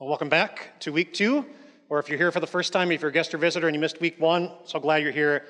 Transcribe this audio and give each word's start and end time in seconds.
Well, 0.00 0.08
welcome 0.08 0.30
back 0.30 0.80
to 0.80 0.92
week 0.92 1.12
two, 1.12 1.44
or 1.90 1.98
if 1.98 2.08
you're 2.08 2.16
here 2.16 2.32
for 2.32 2.40
the 2.40 2.46
first 2.46 2.72
time, 2.72 2.90
if 2.90 3.02
you're 3.02 3.10
a 3.10 3.12
guest 3.12 3.34
or 3.34 3.36
visitor 3.36 3.68
and 3.68 3.74
you 3.74 3.80
missed 3.82 4.00
week 4.00 4.18
one, 4.18 4.50
so 4.64 4.80
glad 4.80 5.02
you're 5.02 5.12
here. 5.12 5.44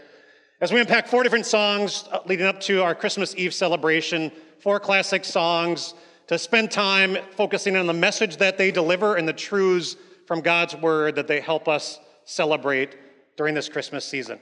As 0.60 0.72
we 0.72 0.80
unpack 0.80 1.06
four 1.06 1.22
different 1.22 1.46
songs 1.46 2.08
uh, 2.10 2.18
leading 2.26 2.46
up 2.46 2.58
to 2.62 2.82
our 2.82 2.92
Christmas 2.92 3.32
Eve 3.36 3.54
celebration, 3.54 4.32
four 4.58 4.80
classic 4.80 5.24
songs 5.24 5.94
to 6.26 6.36
spend 6.36 6.72
time 6.72 7.16
focusing 7.36 7.76
on 7.76 7.86
the 7.86 7.92
message 7.92 8.38
that 8.38 8.58
they 8.58 8.72
deliver 8.72 9.14
and 9.14 9.28
the 9.28 9.32
truths 9.32 9.94
from 10.26 10.40
God's 10.40 10.74
word 10.74 11.14
that 11.14 11.28
they 11.28 11.38
help 11.38 11.68
us 11.68 12.00
celebrate 12.24 12.96
during 13.36 13.54
this 13.54 13.68
Christmas 13.68 14.04
season. 14.04 14.40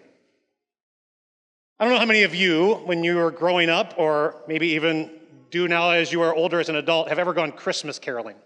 I 1.79 1.85
don't 1.85 1.93
know 1.93 2.01
how 2.01 2.07
many 2.07 2.23
of 2.23 2.35
you, 2.35 2.77
when 2.87 3.05
you 3.05 3.17
were 3.17 3.31
growing 3.31 3.69
up, 3.69 3.93
or 3.99 4.37
maybe 4.49 4.69
even 4.69 5.11
do 5.51 5.69
now 5.69 5.91
as 5.91 6.13
you 6.13 6.23
are 6.23 6.35
older 6.35 6.61
as 6.61 6.71
an 6.71 6.77
adult, 6.77 7.11
have 7.11 7.19
ever 7.19 7.35
gone 7.35 7.53
Christmas 7.53 7.99
caroling. 7.99 8.37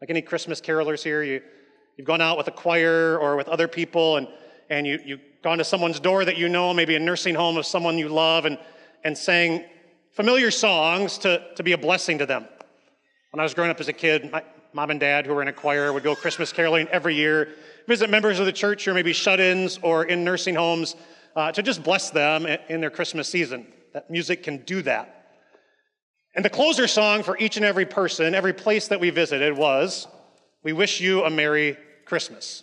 Like 0.00 0.10
any 0.10 0.22
Christmas 0.22 0.60
carolers 0.60 1.02
here, 1.02 1.22
you, 1.22 1.40
you've 1.96 2.06
gone 2.06 2.20
out 2.20 2.36
with 2.36 2.48
a 2.48 2.52
choir 2.52 3.18
or 3.18 3.36
with 3.36 3.48
other 3.48 3.66
people 3.66 4.16
and, 4.16 4.28
and 4.68 4.86
you, 4.86 4.98
you've 5.04 5.20
gone 5.42 5.58
to 5.58 5.64
someone's 5.64 6.00
door 6.00 6.24
that 6.24 6.36
you 6.36 6.48
know, 6.48 6.74
maybe 6.74 6.96
a 6.96 6.98
nursing 6.98 7.34
home 7.34 7.56
of 7.56 7.64
someone 7.64 7.98
you 7.98 8.08
love, 8.08 8.44
and, 8.44 8.58
and 9.04 9.16
sang 9.16 9.64
familiar 10.10 10.50
songs 10.50 11.18
to, 11.18 11.42
to 11.54 11.62
be 11.62 11.72
a 11.72 11.78
blessing 11.78 12.18
to 12.18 12.26
them. 12.26 12.46
When 13.30 13.40
I 13.40 13.42
was 13.42 13.54
growing 13.54 13.70
up 13.70 13.80
as 13.80 13.88
a 13.88 13.92
kid, 13.92 14.30
my 14.30 14.42
mom 14.72 14.90
and 14.90 15.00
dad, 15.00 15.26
who 15.26 15.34
were 15.34 15.42
in 15.42 15.48
a 15.48 15.52
choir, 15.52 15.92
would 15.92 16.02
go 16.02 16.14
Christmas 16.14 16.52
caroling 16.52 16.88
every 16.88 17.14
year, 17.14 17.54
visit 17.86 18.10
members 18.10 18.38
of 18.38 18.46
the 18.46 18.52
church 18.52 18.86
are 18.88 18.94
maybe 18.94 19.12
shut 19.12 19.40
ins 19.40 19.78
or 19.82 20.04
in 20.04 20.24
nursing 20.24 20.54
homes 20.54 20.96
uh, 21.36 21.52
to 21.52 21.62
just 21.62 21.82
bless 21.82 22.10
them 22.10 22.46
in 22.68 22.80
their 22.80 22.90
Christmas 22.90 23.28
season. 23.28 23.66
That 23.92 24.10
music 24.10 24.42
can 24.42 24.58
do 24.64 24.82
that. 24.82 25.15
And 26.36 26.44
the 26.44 26.50
closer 26.50 26.86
song 26.86 27.22
for 27.22 27.36
each 27.38 27.56
and 27.56 27.64
every 27.64 27.86
person, 27.86 28.34
every 28.34 28.52
place 28.52 28.88
that 28.88 29.00
we 29.00 29.08
visited 29.08 29.56
was, 29.56 30.06
We 30.62 30.74
wish 30.74 31.00
you 31.00 31.24
a 31.24 31.30
Merry 31.30 31.78
Christmas. 32.04 32.62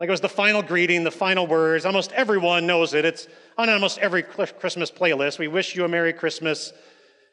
Like 0.00 0.08
it 0.08 0.10
was 0.10 0.22
the 0.22 0.28
final 0.28 0.62
greeting, 0.62 1.04
the 1.04 1.10
final 1.10 1.46
words. 1.46 1.84
Almost 1.84 2.12
everyone 2.12 2.66
knows 2.66 2.94
it. 2.94 3.04
It's 3.04 3.28
on 3.58 3.68
almost 3.68 3.98
every 3.98 4.22
Christmas 4.22 4.90
playlist. 4.90 5.38
We 5.38 5.48
wish 5.48 5.76
you 5.76 5.84
a 5.84 5.88
Merry 5.88 6.12
Christmas 6.12 6.72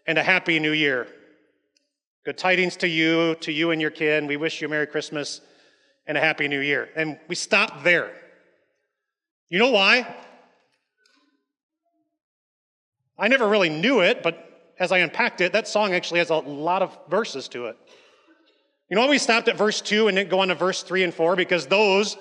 and 0.05 0.17
a 0.17 0.23
Happy 0.23 0.59
New 0.59 0.73
Year. 0.73 1.07
Good 2.25 2.37
tidings 2.37 2.75
to 2.77 2.87
you, 2.87 3.35
to 3.35 3.51
you 3.51 3.71
and 3.71 3.81
your 3.81 3.91
kin. 3.91 4.27
We 4.27 4.37
wish 4.37 4.59
you 4.61 4.67
a 4.67 4.69
Merry 4.69 4.87
Christmas 4.87 5.39
and 6.05 6.17
a 6.17 6.21
Happy 6.21 6.47
New 6.47 6.59
Year. 6.59 6.89
And 6.95 7.17
we 7.29 7.35
stopped 7.35 7.83
there. 7.83 8.11
You 9.49 9.57
know 9.57 9.71
why? 9.71 10.15
I 13.17 13.29
never 13.29 13.47
really 13.47 13.69
knew 13.69 14.01
it, 14.01 14.21
but 14.21 14.48
as 14.79 14.91
I 14.91 14.99
unpacked 14.99 15.41
it, 15.41 15.53
that 15.53 15.67
song 15.67 15.93
actually 15.93 16.19
has 16.19 16.29
a 16.29 16.35
lot 16.35 16.81
of 16.81 16.97
verses 17.09 17.47
to 17.49 17.65
it. 17.65 17.77
You 18.89 18.95
know 18.95 19.01
why 19.03 19.09
we 19.09 19.17
stopped 19.17 19.47
at 19.47 19.57
verse 19.57 19.81
2 19.81 20.07
and 20.07 20.17
didn't 20.17 20.29
go 20.29 20.39
on 20.39 20.47
to 20.47 20.55
verse 20.55 20.81
3 20.81 21.03
and 21.03 21.13
4? 21.13 21.35
Because 21.35 21.67
those 21.67 22.17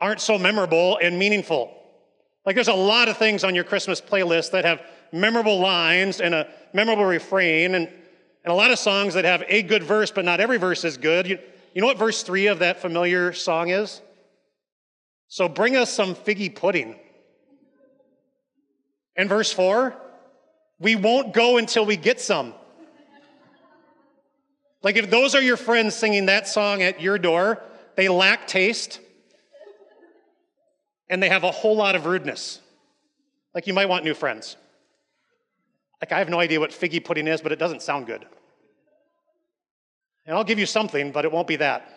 aren't 0.00 0.20
so 0.20 0.38
memorable 0.38 0.98
and 1.02 1.18
meaningful. 1.18 1.76
Like 2.46 2.54
there's 2.54 2.68
a 2.68 2.74
lot 2.74 3.08
of 3.08 3.18
things 3.18 3.44
on 3.44 3.54
your 3.54 3.64
Christmas 3.64 4.00
playlist 4.00 4.52
that 4.52 4.64
have 4.64 4.82
memorable 5.12 5.58
lines 5.58 6.20
and 6.20 6.34
a 6.34 6.48
memorable 6.72 7.04
refrain, 7.04 7.74
and, 7.74 7.86
and 7.86 8.52
a 8.52 8.54
lot 8.54 8.70
of 8.70 8.78
songs 8.78 9.14
that 9.14 9.24
have 9.24 9.44
a 9.48 9.62
good 9.62 9.82
verse, 9.82 10.10
but 10.10 10.24
not 10.24 10.40
every 10.40 10.58
verse 10.58 10.84
is 10.84 10.96
good. 10.96 11.26
You, 11.26 11.38
you 11.74 11.80
know 11.80 11.86
what 11.86 11.98
verse 11.98 12.22
3 12.22 12.46
of 12.48 12.60
that 12.60 12.80
familiar 12.80 13.32
song 13.32 13.70
is? 13.70 14.00
So 15.28 15.48
bring 15.48 15.76
us 15.76 15.92
some 15.92 16.14
figgy 16.14 16.54
pudding. 16.54 16.96
And 19.16 19.28
verse 19.28 19.52
4, 19.52 19.96
we 20.78 20.96
won't 20.96 21.32
go 21.32 21.56
until 21.56 21.86
we 21.86 21.96
get 21.96 22.20
some. 22.20 22.54
Like, 24.82 24.96
if 24.96 25.10
those 25.10 25.34
are 25.34 25.40
your 25.40 25.56
friends 25.56 25.94
singing 25.94 26.26
that 26.26 26.46
song 26.46 26.82
at 26.82 27.00
your 27.00 27.18
door, 27.18 27.62
they 27.96 28.08
lack 28.08 28.46
taste 28.46 29.00
and 31.08 31.22
they 31.22 31.28
have 31.28 31.44
a 31.44 31.50
whole 31.50 31.76
lot 31.76 31.96
of 31.96 32.06
rudeness. 32.06 32.60
Like, 33.54 33.66
you 33.66 33.72
might 33.72 33.88
want 33.88 34.04
new 34.04 34.14
friends. 34.14 34.56
Like, 36.02 36.12
I 36.12 36.18
have 36.18 36.28
no 36.28 36.38
idea 36.38 36.60
what 36.60 36.70
figgy 36.70 37.02
pudding 37.02 37.26
is, 37.26 37.40
but 37.40 37.52
it 37.52 37.58
doesn't 37.58 37.80
sound 37.80 38.06
good. 38.06 38.26
And 40.26 40.36
I'll 40.36 40.44
give 40.44 40.58
you 40.58 40.66
something, 40.66 41.12
but 41.12 41.24
it 41.24 41.32
won't 41.32 41.46
be 41.46 41.56
that. 41.56 41.88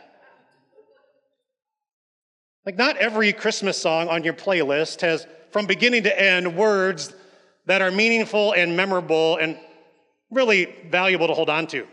Like, 2.65 2.77
not 2.77 2.97
every 2.97 3.33
Christmas 3.33 3.77
song 3.77 4.07
on 4.07 4.23
your 4.23 4.33
playlist 4.33 5.01
has, 5.01 5.25
from 5.51 5.65
beginning 5.65 6.03
to 6.03 6.21
end, 6.21 6.55
words 6.55 7.13
that 7.67 7.81
are 7.81 7.91
meaningful 7.91 8.53
and 8.53 8.75
memorable 8.75 9.37
and 9.37 9.59
really 10.31 10.73
valuable 10.89 11.27
to 11.27 11.33
hold 11.33 11.49
on 11.49 11.67
to. 11.67 11.85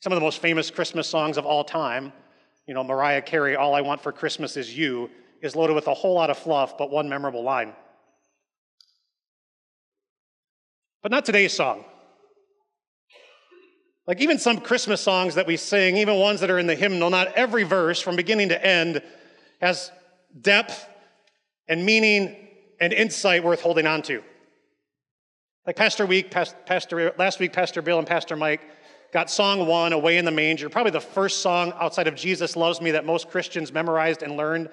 Some 0.00 0.12
of 0.12 0.16
the 0.16 0.20
most 0.20 0.40
famous 0.40 0.70
Christmas 0.70 1.08
songs 1.08 1.36
of 1.36 1.46
all 1.46 1.64
time, 1.64 2.12
you 2.66 2.74
know, 2.74 2.84
Mariah 2.84 3.22
Carey, 3.22 3.56
All 3.56 3.74
I 3.74 3.80
Want 3.80 4.00
for 4.00 4.12
Christmas 4.12 4.56
Is 4.56 4.76
You, 4.76 5.10
is 5.42 5.54
loaded 5.54 5.74
with 5.74 5.86
a 5.86 5.94
whole 5.94 6.14
lot 6.14 6.28
of 6.28 6.38
fluff, 6.38 6.76
but 6.76 6.90
one 6.90 7.08
memorable 7.08 7.42
line. 7.42 7.72
But 11.02 11.12
not 11.12 11.24
today's 11.24 11.52
song. 11.52 11.84
Like 14.08 14.20
even 14.20 14.38
some 14.38 14.60
Christmas 14.60 15.00
songs 15.00 15.36
that 15.36 15.46
we 15.46 15.56
sing, 15.56 15.96
even 15.96 16.16
ones 16.16 16.40
that 16.40 16.50
are 16.50 16.58
in 16.58 16.66
the 16.66 16.74
hymnal, 16.74 17.10
not 17.10 17.32
every 17.34 17.62
verse 17.62 18.00
from 18.00 18.16
beginning 18.16 18.48
to 18.48 18.66
end 18.66 19.02
has 19.60 19.90
depth 20.40 20.88
and 21.68 21.84
meaning 21.84 22.45
and 22.80 22.92
insight 22.92 23.44
worth 23.44 23.60
holding 23.60 23.86
on 23.86 24.02
to. 24.02 24.22
Like 25.66 25.76
Pastor 25.76 26.06
Week, 26.06 26.30
Pastor, 26.30 27.12
last 27.18 27.40
week, 27.40 27.52
Pastor 27.52 27.82
Bill 27.82 27.98
and 27.98 28.06
Pastor 28.06 28.36
Mike 28.36 28.60
got 29.12 29.30
song 29.30 29.66
one, 29.66 29.92
Away 29.92 30.18
in 30.18 30.24
the 30.24 30.30
Manger, 30.30 30.68
probably 30.68 30.92
the 30.92 31.00
first 31.00 31.40
song 31.40 31.72
outside 31.80 32.06
of 32.06 32.14
Jesus 32.14 32.54
Loves 32.54 32.80
Me 32.80 32.92
that 32.92 33.04
most 33.04 33.30
Christians 33.30 33.72
memorized 33.72 34.22
and 34.22 34.36
learned. 34.36 34.68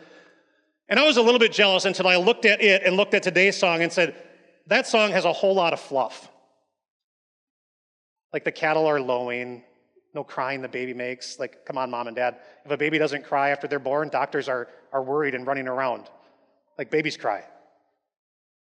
And 0.89 0.99
I 0.99 1.03
was 1.05 1.17
a 1.17 1.21
little 1.21 1.39
bit 1.39 1.51
jealous 1.51 1.85
until 1.85 2.07
I 2.07 2.17
looked 2.17 2.45
at 2.45 2.61
it 2.61 2.83
and 2.83 2.95
looked 2.95 3.13
at 3.13 3.23
today's 3.23 3.57
song 3.57 3.81
and 3.81 3.91
said, 3.91 4.15
that 4.67 4.85
song 4.85 5.11
has 5.11 5.25
a 5.25 5.33
whole 5.33 5.55
lot 5.55 5.73
of 5.73 5.79
fluff. 5.79 6.29
Like 8.31 8.43
the 8.43 8.51
cattle 8.51 8.85
are 8.85 8.99
lowing, 8.99 9.63
no 10.13 10.23
crying 10.23 10.61
the 10.61 10.67
baby 10.67 10.93
makes. 10.93 11.39
Like, 11.39 11.65
come 11.65 11.77
on, 11.77 11.89
mom 11.89 12.07
and 12.07 12.15
dad. 12.15 12.37
If 12.65 12.71
a 12.71 12.77
baby 12.77 12.97
doesn't 12.97 13.23
cry 13.23 13.49
after 13.49 13.67
they're 13.67 13.79
born, 13.79 14.09
doctors 14.09 14.47
are, 14.47 14.67
are 14.91 15.01
worried 15.01 15.35
and 15.35 15.47
running 15.47 15.67
around. 15.67 16.09
Like 16.77 16.91
babies 16.91 17.17
cry. 17.17 17.43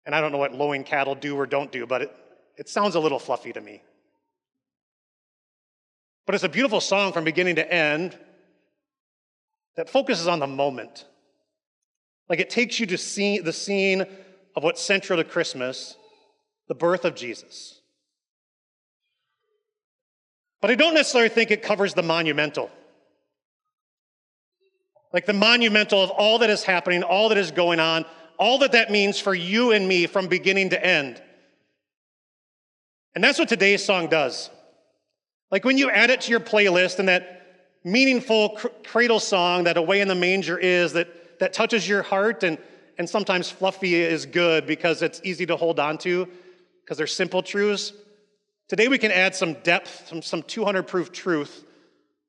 And 0.08 0.16
I 0.16 0.22
don't 0.22 0.32
know 0.32 0.38
what 0.38 0.54
lowing 0.54 0.86
cattle 0.86 1.16
do 1.16 1.36
or 1.36 1.46
don't 1.46 1.70
do, 1.70 1.86
but 1.86 2.02
it, 2.02 2.16
it 2.56 2.70
sounds 2.70 2.96
a 2.96 3.00
little 3.00 3.20
fluffy 3.20 3.52
to 3.52 3.60
me. 3.60 3.84
But 6.26 6.34
it's 6.34 6.46
a 6.46 6.50
beautiful 6.50 6.80
song 6.80 7.12
from 7.12 7.26
beginning 7.26 7.58
to 7.58 7.72
end 7.74 8.18
that 9.76 9.90
focuses 9.90 10.26
on 10.26 10.40
the 10.40 10.48
moment. 10.48 11.06
Like 12.30 12.40
it 12.40 12.50
takes 12.50 12.80
you 12.80 12.86
to 12.86 12.98
see 12.98 13.40
the 13.40 13.52
scene 13.52 14.06
of 14.56 14.64
what's 14.64 14.82
central 14.82 15.18
to 15.18 15.26
Christmas, 15.26 15.98
the 16.70 16.76
birth 16.76 17.04
of 17.04 17.14
Jesus. 17.14 17.82
But 20.62 20.72
I 20.72 20.76
don't 20.76 20.94
necessarily 20.94 21.30
think 21.30 21.52
it 21.52 21.62
covers 21.62 21.94
the 21.94 22.02
monumental. 22.02 22.72
Like 25.12 25.26
the 25.26 25.34
monumental 25.34 26.02
of 26.02 26.12
all 26.12 26.40
that 26.40 26.50
is 26.50 26.64
happening, 26.64 27.04
all 27.04 27.28
that 27.28 27.38
is 27.38 27.52
going 27.52 27.82
on, 27.82 28.06
all 28.38 28.60
that 28.60 28.74
that 28.74 28.92
means 28.92 29.20
for 29.20 29.34
you 29.34 29.72
and 29.72 29.88
me 29.88 30.08
from 30.08 30.28
beginning 30.28 30.70
to 30.70 30.86
end. 30.86 31.22
And 33.16 33.24
that's 33.24 33.40
what 33.40 33.50
today's 33.50 33.84
song 33.84 34.08
does. 34.08 34.50
Like 35.50 35.66
when 35.66 35.78
you 35.78 35.90
add 35.90 36.10
it 36.10 36.22
to 36.22 36.32
your 36.32 36.40
playlist 36.40 37.00
and 37.00 37.10
that 37.10 37.38
meaningful 37.84 38.50
cr- 38.50 38.68
cradle 38.84 39.20
song 39.20 39.64
that 39.64 39.78
Away 39.78 40.02
in 40.02 40.08
the 40.08 40.16
Manger 40.16 40.58
is 40.58 40.94
that, 40.94 41.40
that 41.40 41.54
touches 41.54 41.88
your 41.88 42.04
heart 42.04 42.44
and, 42.44 42.58
and 42.98 43.10
sometimes 43.10 43.50
fluffy 43.50 43.96
is 43.96 44.26
good 44.26 44.68
because 44.68 45.02
it's 45.02 45.22
easy 45.24 45.46
to 45.46 45.56
hold 45.56 45.80
on 45.80 45.98
to 46.00 46.28
because 46.84 46.98
they're 46.98 47.08
simple 47.08 47.42
truths. 47.42 47.94
Today 48.68 48.88
we 48.88 48.98
can 48.98 49.12
add 49.12 49.34
some 49.34 49.54
depth, 49.64 50.08
some, 50.10 50.22
some 50.22 50.44
200 50.44 50.84
proof 50.84 51.12
truth 51.12 51.64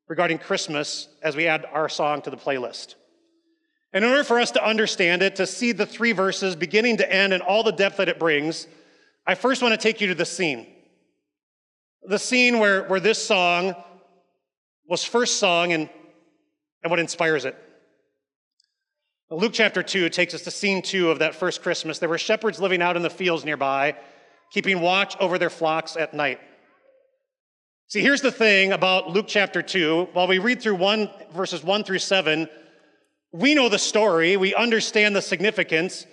regarding 0.07 0.37
Christmas 0.37 1.07
as 1.21 1.35
we 1.35 1.47
add 1.47 1.65
our 1.71 1.89
song 1.89 2.21
to 2.21 2.29
the 2.29 2.37
playlist. 2.37 2.95
In 3.93 4.03
order 4.03 4.23
for 4.23 4.39
us 4.39 4.51
to 4.51 4.63
understand 4.63 5.23
it, 5.23 5.35
to 5.37 5.47
see 5.47 5.71
the 5.71 5.85
three 5.85 6.11
verses 6.11 6.55
beginning 6.55 6.97
to 6.97 7.11
end 7.11 7.33
and 7.33 7.41
all 7.41 7.63
the 7.63 7.71
depth 7.71 7.97
that 7.97 8.07
it 8.07 8.19
brings, 8.19 8.67
I 9.25 9.35
first 9.35 9.61
want 9.61 9.73
to 9.73 9.77
take 9.77 9.99
you 9.99 10.07
to 10.07 10.15
the 10.15 10.25
scene. 10.25 10.67
The 12.03 12.19
scene 12.19 12.59
where, 12.59 12.83
where 12.83 12.99
this 12.99 13.23
song 13.23 13.75
was 14.87 15.03
first 15.03 15.37
sung 15.37 15.73
and, 15.73 15.89
and 16.83 16.91
what 16.91 16.99
inspires 16.99 17.45
it. 17.45 17.55
Luke 19.31 19.53
chapter 19.53 19.83
2 19.83 20.09
takes 20.09 20.33
us 20.33 20.41
to 20.43 20.51
scene 20.51 20.81
2 20.81 21.11
of 21.11 21.19
that 21.19 21.35
first 21.35 21.61
Christmas. 21.61 21.99
There 21.99 22.09
were 22.09 22.17
shepherds 22.17 22.59
living 22.59 22.81
out 22.81 22.95
in 22.95 23.03
the 23.03 23.09
fields 23.11 23.45
nearby, 23.45 23.95
keeping 24.51 24.81
watch 24.81 25.15
over 25.19 25.37
their 25.37 25.51
flocks 25.51 25.95
at 25.95 26.13
night. 26.15 26.39
See, 27.87 28.01
here's 28.01 28.21
the 28.21 28.31
thing 28.31 28.71
about 28.71 29.09
Luke 29.09 29.27
chapter 29.27 29.61
2. 29.61 30.09
While 30.13 30.27
we 30.27 30.39
read 30.39 30.61
through 30.61 30.75
one, 30.75 31.09
verses 31.31 31.63
1 31.63 31.83
through 31.83 31.99
7, 31.99 32.47
we 33.31 33.53
know 33.53 33.69
the 33.69 33.79
story, 33.79 34.37
we 34.37 34.55
understand 34.55 35.15
the 35.15 35.21
significance, 35.21 36.05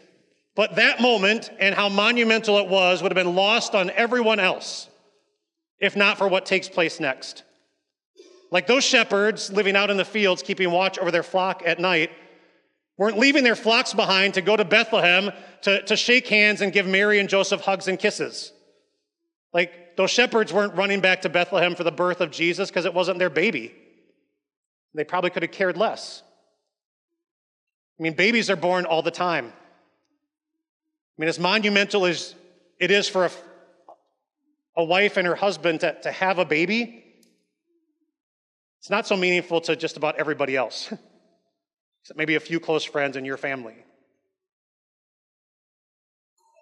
but 0.54 0.76
that 0.76 1.00
moment 1.00 1.50
and 1.58 1.74
how 1.74 1.88
monumental 1.88 2.58
it 2.58 2.68
was 2.68 3.02
would 3.02 3.12
have 3.12 3.24
been 3.24 3.34
lost 3.34 3.74
on 3.74 3.90
everyone 3.90 4.40
else 4.40 4.88
if 5.78 5.96
not 5.96 6.18
for 6.18 6.28
what 6.28 6.46
takes 6.46 6.68
place 6.68 7.00
next. 7.00 7.44
Like 8.50 8.66
those 8.66 8.84
shepherds 8.84 9.50
living 9.52 9.76
out 9.76 9.90
in 9.90 9.96
the 9.96 10.04
fields, 10.04 10.42
keeping 10.42 10.70
watch 10.70 10.98
over 10.98 11.10
their 11.10 11.22
flock 11.22 11.62
at 11.66 11.80
night, 11.80 12.10
weren't 12.96 13.18
leaving 13.18 13.44
their 13.44 13.56
flocks 13.56 13.92
behind 13.92 14.34
to 14.34 14.42
go 14.42 14.56
to 14.56 14.64
Bethlehem 14.64 15.30
to, 15.62 15.82
to 15.82 15.96
shake 15.96 16.28
hands 16.28 16.60
and 16.60 16.72
give 16.72 16.86
Mary 16.86 17.18
and 17.18 17.28
Joseph 17.28 17.60
hugs 17.60 17.88
and 17.88 17.98
kisses. 17.98 18.52
Like 19.52 19.96
those 19.96 20.10
shepherds 20.10 20.52
weren't 20.52 20.74
running 20.74 21.00
back 21.00 21.22
to 21.22 21.28
Bethlehem 21.28 21.74
for 21.74 21.84
the 21.84 21.92
birth 21.92 22.20
of 22.20 22.30
Jesus 22.30 22.70
because 22.70 22.84
it 22.84 22.94
wasn't 22.94 23.18
their 23.18 23.30
baby. 23.30 23.74
They 24.94 25.04
probably 25.04 25.30
could 25.30 25.42
have 25.42 25.52
cared 25.52 25.76
less. 25.76 26.22
I 27.98 28.02
mean, 28.02 28.12
babies 28.12 28.50
are 28.50 28.56
born 28.56 28.84
all 28.84 29.02
the 29.02 29.10
time. 29.10 29.46
I 29.46 31.22
mean, 31.22 31.28
as 31.28 31.38
monumental 31.38 32.04
as 32.04 32.34
it 32.78 32.90
is 32.90 33.08
for 33.08 33.26
a, 33.26 33.30
a 34.76 34.84
wife 34.84 35.16
and 35.16 35.26
her 35.26 35.34
husband 35.34 35.80
to, 35.80 35.98
to 36.02 36.12
have 36.12 36.38
a 36.38 36.44
baby, 36.44 37.04
it's 38.80 38.90
not 38.90 39.06
so 39.06 39.16
meaningful 39.16 39.62
to 39.62 39.76
just 39.76 39.96
about 39.96 40.16
everybody 40.16 40.56
else, 40.56 40.84
except 42.02 42.18
maybe 42.18 42.34
a 42.34 42.40
few 42.40 42.60
close 42.60 42.84
friends 42.84 43.16
in 43.16 43.24
your 43.24 43.38
family. 43.38 43.74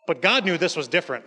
But 0.06 0.22
God 0.22 0.44
knew 0.44 0.56
this 0.56 0.76
was 0.76 0.86
different. 0.86 1.24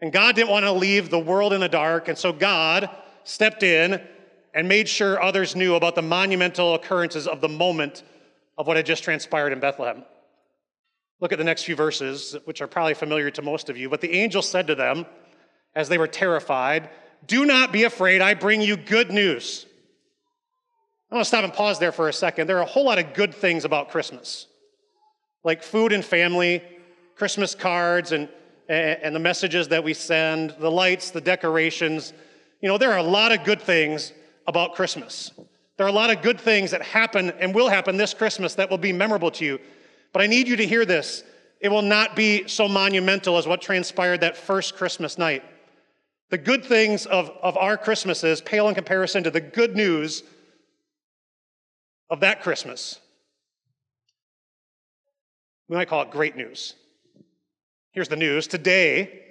And 0.00 0.12
God 0.12 0.34
didn't 0.34 0.50
want 0.50 0.64
to 0.64 0.72
leave 0.72 1.10
the 1.10 1.18
world 1.18 1.52
in 1.52 1.60
the 1.60 1.68
dark, 1.68 2.08
and 2.08 2.16
so 2.16 2.32
God 2.32 2.90
stepped 3.24 3.62
in 3.62 4.00
and 4.54 4.66
made 4.66 4.88
sure 4.88 5.22
others 5.22 5.54
knew 5.54 5.74
about 5.74 5.94
the 5.94 6.02
monumental 6.02 6.74
occurrences 6.74 7.28
of 7.28 7.40
the 7.40 7.48
moment 7.48 8.02
of 8.60 8.66
what 8.66 8.76
had 8.76 8.84
just 8.84 9.02
transpired 9.02 9.54
in 9.54 9.58
Bethlehem. 9.58 10.04
Look 11.18 11.32
at 11.32 11.38
the 11.38 11.44
next 11.44 11.64
few 11.64 11.74
verses, 11.74 12.36
which 12.44 12.60
are 12.60 12.66
probably 12.66 12.92
familiar 12.92 13.30
to 13.30 13.40
most 13.40 13.70
of 13.70 13.78
you. 13.78 13.88
But 13.88 14.02
the 14.02 14.12
angel 14.12 14.42
said 14.42 14.66
to 14.66 14.74
them, 14.74 15.06
as 15.74 15.88
they 15.88 15.96
were 15.96 16.06
terrified, 16.06 16.90
Do 17.26 17.46
not 17.46 17.72
be 17.72 17.84
afraid, 17.84 18.20
I 18.20 18.34
bring 18.34 18.60
you 18.60 18.76
good 18.76 19.10
news. 19.10 19.64
I 21.10 21.14
want 21.14 21.24
to 21.24 21.28
stop 21.28 21.42
and 21.42 21.54
pause 21.54 21.78
there 21.78 21.90
for 21.90 22.10
a 22.10 22.12
second. 22.12 22.48
There 22.48 22.58
are 22.58 22.62
a 22.62 22.66
whole 22.66 22.84
lot 22.84 22.98
of 22.98 23.14
good 23.14 23.34
things 23.34 23.64
about 23.64 23.88
Christmas, 23.88 24.46
like 25.42 25.62
food 25.62 25.92
and 25.92 26.04
family, 26.04 26.62
Christmas 27.16 27.54
cards, 27.54 28.12
and, 28.12 28.28
and 28.68 29.16
the 29.16 29.20
messages 29.20 29.68
that 29.68 29.82
we 29.82 29.94
send, 29.94 30.54
the 30.60 30.70
lights, 30.70 31.12
the 31.12 31.20
decorations. 31.22 32.12
You 32.60 32.68
know, 32.68 32.76
there 32.76 32.92
are 32.92 32.98
a 32.98 33.02
lot 33.02 33.32
of 33.32 33.42
good 33.42 33.62
things 33.62 34.12
about 34.46 34.74
Christmas. 34.74 35.32
There 35.80 35.86
are 35.86 35.88
a 35.88 35.92
lot 35.92 36.10
of 36.10 36.20
good 36.20 36.38
things 36.38 36.72
that 36.72 36.82
happen 36.82 37.30
and 37.40 37.54
will 37.54 37.70
happen 37.70 37.96
this 37.96 38.12
Christmas 38.12 38.54
that 38.56 38.68
will 38.68 38.76
be 38.76 38.92
memorable 38.92 39.30
to 39.30 39.46
you. 39.46 39.58
But 40.12 40.20
I 40.20 40.26
need 40.26 40.46
you 40.46 40.56
to 40.56 40.66
hear 40.66 40.84
this. 40.84 41.24
It 41.58 41.70
will 41.70 41.80
not 41.80 42.14
be 42.14 42.46
so 42.48 42.68
monumental 42.68 43.38
as 43.38 43.46
what 43.46 43.62
transpired 43.62 44.20
that 44.20 44.36
first 44.36 44.76
Christmas 44.76 45.16
night. 45.16 45.42
The 46.28 46.36
good 46.36 46.66
things 46.66 47.06
of, 47.06 47.30
of 47.42 47.56
our 47.56 47.78
Christmases 47.78 48.42
pale 48.42 48.68
in 48.68 48.74
comparison 48.74 49.24
to 49.24 49.30
the 49.30 49.40
good 49.40 49.74
news 49.74 50.22
of 52.10 52.20
that 52.20 52.42
Christmas. 52.42 53.00
We 55.70 55.78
might 55.78 55.88
call 55.88 56.02
it 56.02 56.10
great 56.10 56.36
news. 56.36 56.74
Here's 57.92 58.08
the 58.08 58.16
news. 58.16 58.46
Today, 58.46 59.22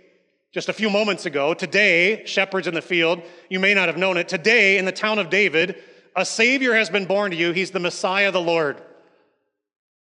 just 0.51 0.67
a 0.67 0.73
few 0.73 0.89
moments 0.89 1.27
ago, 1.27 1.53
today, 1.53 2.25
shepherds 2.25 2.65
in 2.65 2.73
the 2.73 2.81
field, 2.81 3.21
you 3.49 3.59
may 3.59 3.75
not 3.75 3.87
have 3.87 3.97
known 3.97 4.17
it, 4.17 4.27
today 4.27 4.79
in 4.79 4.85
the 4.85 4.91
town 4.91 5.19
of 5.19 5.29
David, 5.29 5.75
a 6.15 6.25
Savior 6.25 6.73
has 6.73 6.89
been 6.89 7.05
born 7.05 7.31
to 7.31 7.37
you. 7.37 7.51
He's 7.51 7.71
the 7.71 7.79
Messiah, 7.79 8.31
the 8.31 8.41
Lord. 8.41 8.81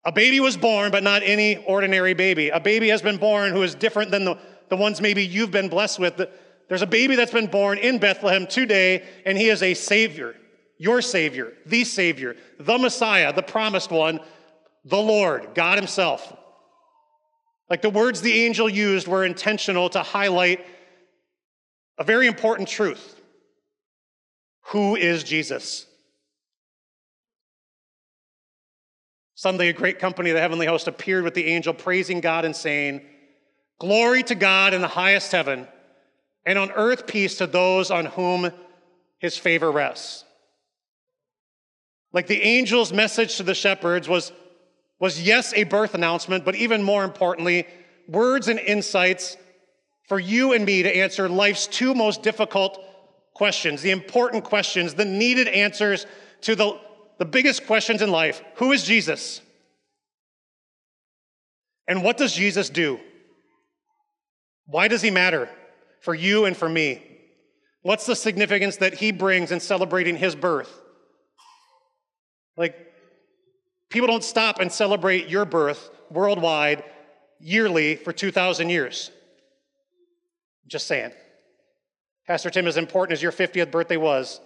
A 0.05 0.13
baby 0.13 0.41
was 0.41 0.57
born, 0.57 0.91
but 0.91 1.03
not 1.03 1.23
any 1.23 1.57
ordinary 1.65 2.15
baby. 2.15 2.49
A 2.49 2.61
baby 2.61 2.89
has 2.89 3.03
been 3.03 3.19
born 3.19 3.53
who 3.53 3.63
is 3.63 3.75
different 3.75 4.11
than 4.11 4.25
the, 4.25 4.39
the 4.69 4.77
ones 4.77 5.01
maybe 5.01 5.27
you've 5.27 5.51
been 5.51 5.69
blessed 5.69 5.99
with. 5.99 6.21
There's 6.69 6.83
a 6.83 6.87
baby 6.87 7.17
that's 7.17 7.33
been 7.33 7.49
born 7.49 7.79
in 7.79 7.99
Bethlehem 7.99 8.47
today, 8.47 9.05
and 9.27 9.37
he 9.37 9.49
is 9.49 9.63
a 9.63 9.75
Savior, 9.75 10.35
your 10.79 11.03
Savior, 11.03 11.53
the 11.67 11.85
Savior, 11.85 12.37
the 12.59 12.79
Messiah, 12.79 13.33
the 13.33 13.43
promised 13.43 13.91
one, 13.91 14.21
the 14.85 14.97
Lord, 14.97 15.51
God 15.55 15.77
Himself. 15.77 16.35
Like 17.69 17.83
the 17.83 17.91
words 17.91 18.21
the 18.21 18.45
angel 18.47 18.69
used 18.69 19.07
were 19.07 19.25
intentional 19.25 19.91
to 19.91 20.03
highlight 20.03 20.65
a 21.99 22.05
very 22.05 22.27
important 22.27 22.69
truth 22.69 23.21
Who 24.69 24.97
is 24.97 25.25
Jesus? 25.25 25.87
Sunday, 29.39 29.69
a 29.69 29.73
great 29.73 30.01
company, 30.01 30.31
of 30.31 30.35
the 30.35 30.41
heavenly 30.41 30.67
host, 30.67 30.89
appeared 30.89 31.23
with 31.23 31.33
the 31.33 31.47
angel, 31.47 31.73
praising 31.73 32.21
God 32.21 32.45
and 32.45 32.57
saying, 32.57 33.03
Glory 33.79 34.25
to 34.25 34.35
God 34.35 34.75
in 34.75 34.81
the 34.81 34.89
highest 34.89 35.31
heaven, 35.31 35.69
and 36.45 36.59
on 36.59 36.73
earth 36.73 37.07
peace 37.07 37.39
to 37.39 37.47
those 37.47 37.93
on 37.93 38.07
whom 38.07 38.51
his 39.21 39.39
favor 39.39 39.71
rests. 39.71 40.25
Like 42.13 42.27
the 42.27 42.43
angel's 42.43 42.93
message 42.93 43.37
to 43.37 43.45
the 43.45 43.55
shepherds 43.55 44.09
was, 44.09 44.33
was 44.99 45.23
yes, 45.23 45.55
a 45.55 45.63
birth 45.63 45.95
announcement, 45.95 46.45
but 46.45 46.57
even 46.57 46.83
more 46.83 47.05
importantly, 47.05 47.65
words 48.09 48.49
and 48.49 48.59
insights 48.59 49.37
for 50.09 50.19
you 50.19 50.53
and 50.53 50.65
me 50.65 50.83
to 50.83 50.97
answer 50.97 51.29
life's 51.29 51.69
two 51.69 51.95
most 51.95 52.25
difficult 52.25 52.85
questions, 53.35 53.83
the 53.83 53.93
important 53.93 54.43
questions, 54.43 54.95
the 54.95 55.05
needed 55.05 55.47
answers 55.47 56.07
to 56.41 56.57
the 56.57 56.77
the 57.19 57.25
biggest 57.25 57.67
questions 57.67 58.03
in 58.03 58.11
life 58.11 58.43
Who 58.57 58.73
is 58.73 58.85
Jesus? 58.85 59.41
And 61.87 62.05
what 62.05 62.19
does 62.19 62.35
Jesus 62.35 62.69
do? 62.69 63.01
Why 64.67 64.89
does 64.89 65.01
he 65.01 65.11
matter 65.11 65.49
for 66.01 66.15
you 66.15 66.45
and 66.45 66.55
for 66.57 66.69
me? 66.69 67.03
What's 67.81 68.05
the 68.05 68.15
significance 68.15 68.77
that 68.77 68.95
he 68.95 69.13
brings 69.13 69.51
in 69.51 69.61
celebrating 69.61 70.17
his 70.17 70.35
birth? 70.35 70.83
Like, 72.59 72.77
people 73.89 74.09
don't 74.09 74.25
stop 74.25 74.61
and 74.61 74.71
celebrate 74.71 75.29
your 75.29 75.47
birth 75.47 75.91
worldwide 76.11 76.85
yearly 77.41 77.97
for 77.97 78.13
2,000 78.13 78.69
years. 78.69 79.11
Just 80.67 80.87
saying. 80.87 81.13
Pastor 82.27 82.51
Tim, 82.51 82.67
as 82.67 82.77
important 82.77 83.15
as 83.15 83.23
your 83.23 83.33
50th 83.33 83.71
birthday 83.71 83.97
was, 83.97 84.41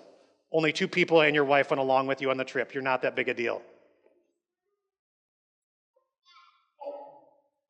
only 0.53 0.73
two 0.73 0.87
people 0.87 1.23
and 1.23 1.35
your 1.35 1.45
wife 1.45 1.71
went 1.71 1.81
along 1.81 2.07
with 2.07 2.21
you 2.21 2.31
on 2.31 2.37
the 2.37 2.45
trip. 2.45 2.75
You're 2.75 2.83
not 2.83 3.03
that 3.03 3.17
big 3.17 3.29
a 3.29 3.35
deal. 3.35 3.63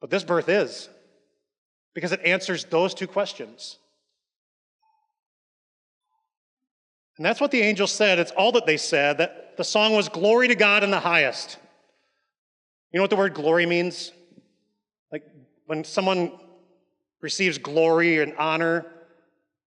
But 0.00 0.10
this 0.10 0.24
birth 0.24 0.48
is, 0.48 0.88
because 1.94 2.10
it 2.10 2.20
answers 2.24 2.64
those 2.64 2.92
two 2.92 3.06
questions. 3.06 3.78
And 7.16 7.24
that's 7.24 7.40
what 7.40 7.52
the 7.52 7.60
angel 7.60 7.86
said. 7.86 8.18
It's 8.18 8.32
all 8.32 8.50
that 8.52 8.66
they 8.66 8.78
said, 8.78 9.18
that 9.18 9.56
the 9.56 9.62
song 9.62 9.94
was 9.94 10.08
glory 10.08 10.48
to 10.48 10.56
God 10.56 10.82
in 10.82 10.90
the 10.90 10.98
highest. 10.98 11.56
You 12.90 12.98
know 12.98 13.04
what 13.04 13.10
the 13.10 13.16
word 13.16 13.34
glory 13.34 13.64
means? 13.64 14.10
Like 15.12 15.24
when 15.66 15.84
someone 15.84 16.32
receives 17.20 17.58
glory 17.58 18.20
and 18.20 18.34
honor, 18.38 18.86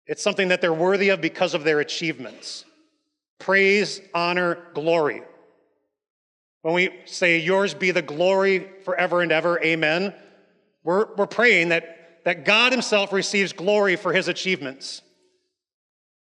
it's 0.07 0.23
something 0.23 0.49
that 0.49 0.62
they're 0.62 0.73
worthy 0.73 1.11
of 1.11 1.21
because 1.21 1.52
of 1.52 1.62
their 1.62 1.81
achievements 1.81 2.64
praise, 3.42 4.00
honor, 4.14 4.58
glory. 4.72 5.22
When 6.62 6.75
we 6.75 6.90
say, 7.04 7.40
Yours 7.40 7.75
be 7.75 7.90
the 7.90 8.02
glory 8.02 8.68
forever 8.84 9.20
and 9.20 9.32
ever, 9.32 9.61
amen, 9.62 10.14
we're, 10.84 11.14
we're 11.16 11.26
praying 11.26 11.70
that, 11.70 12.20
that 12.25 12.44
God 12.44 12.72
Himself 12.72 13.12
receives 13.12 13.52
glory 13.52 13.96
for 13.96 14.12
His 14.12 14.28
achievements. 14.28 15.02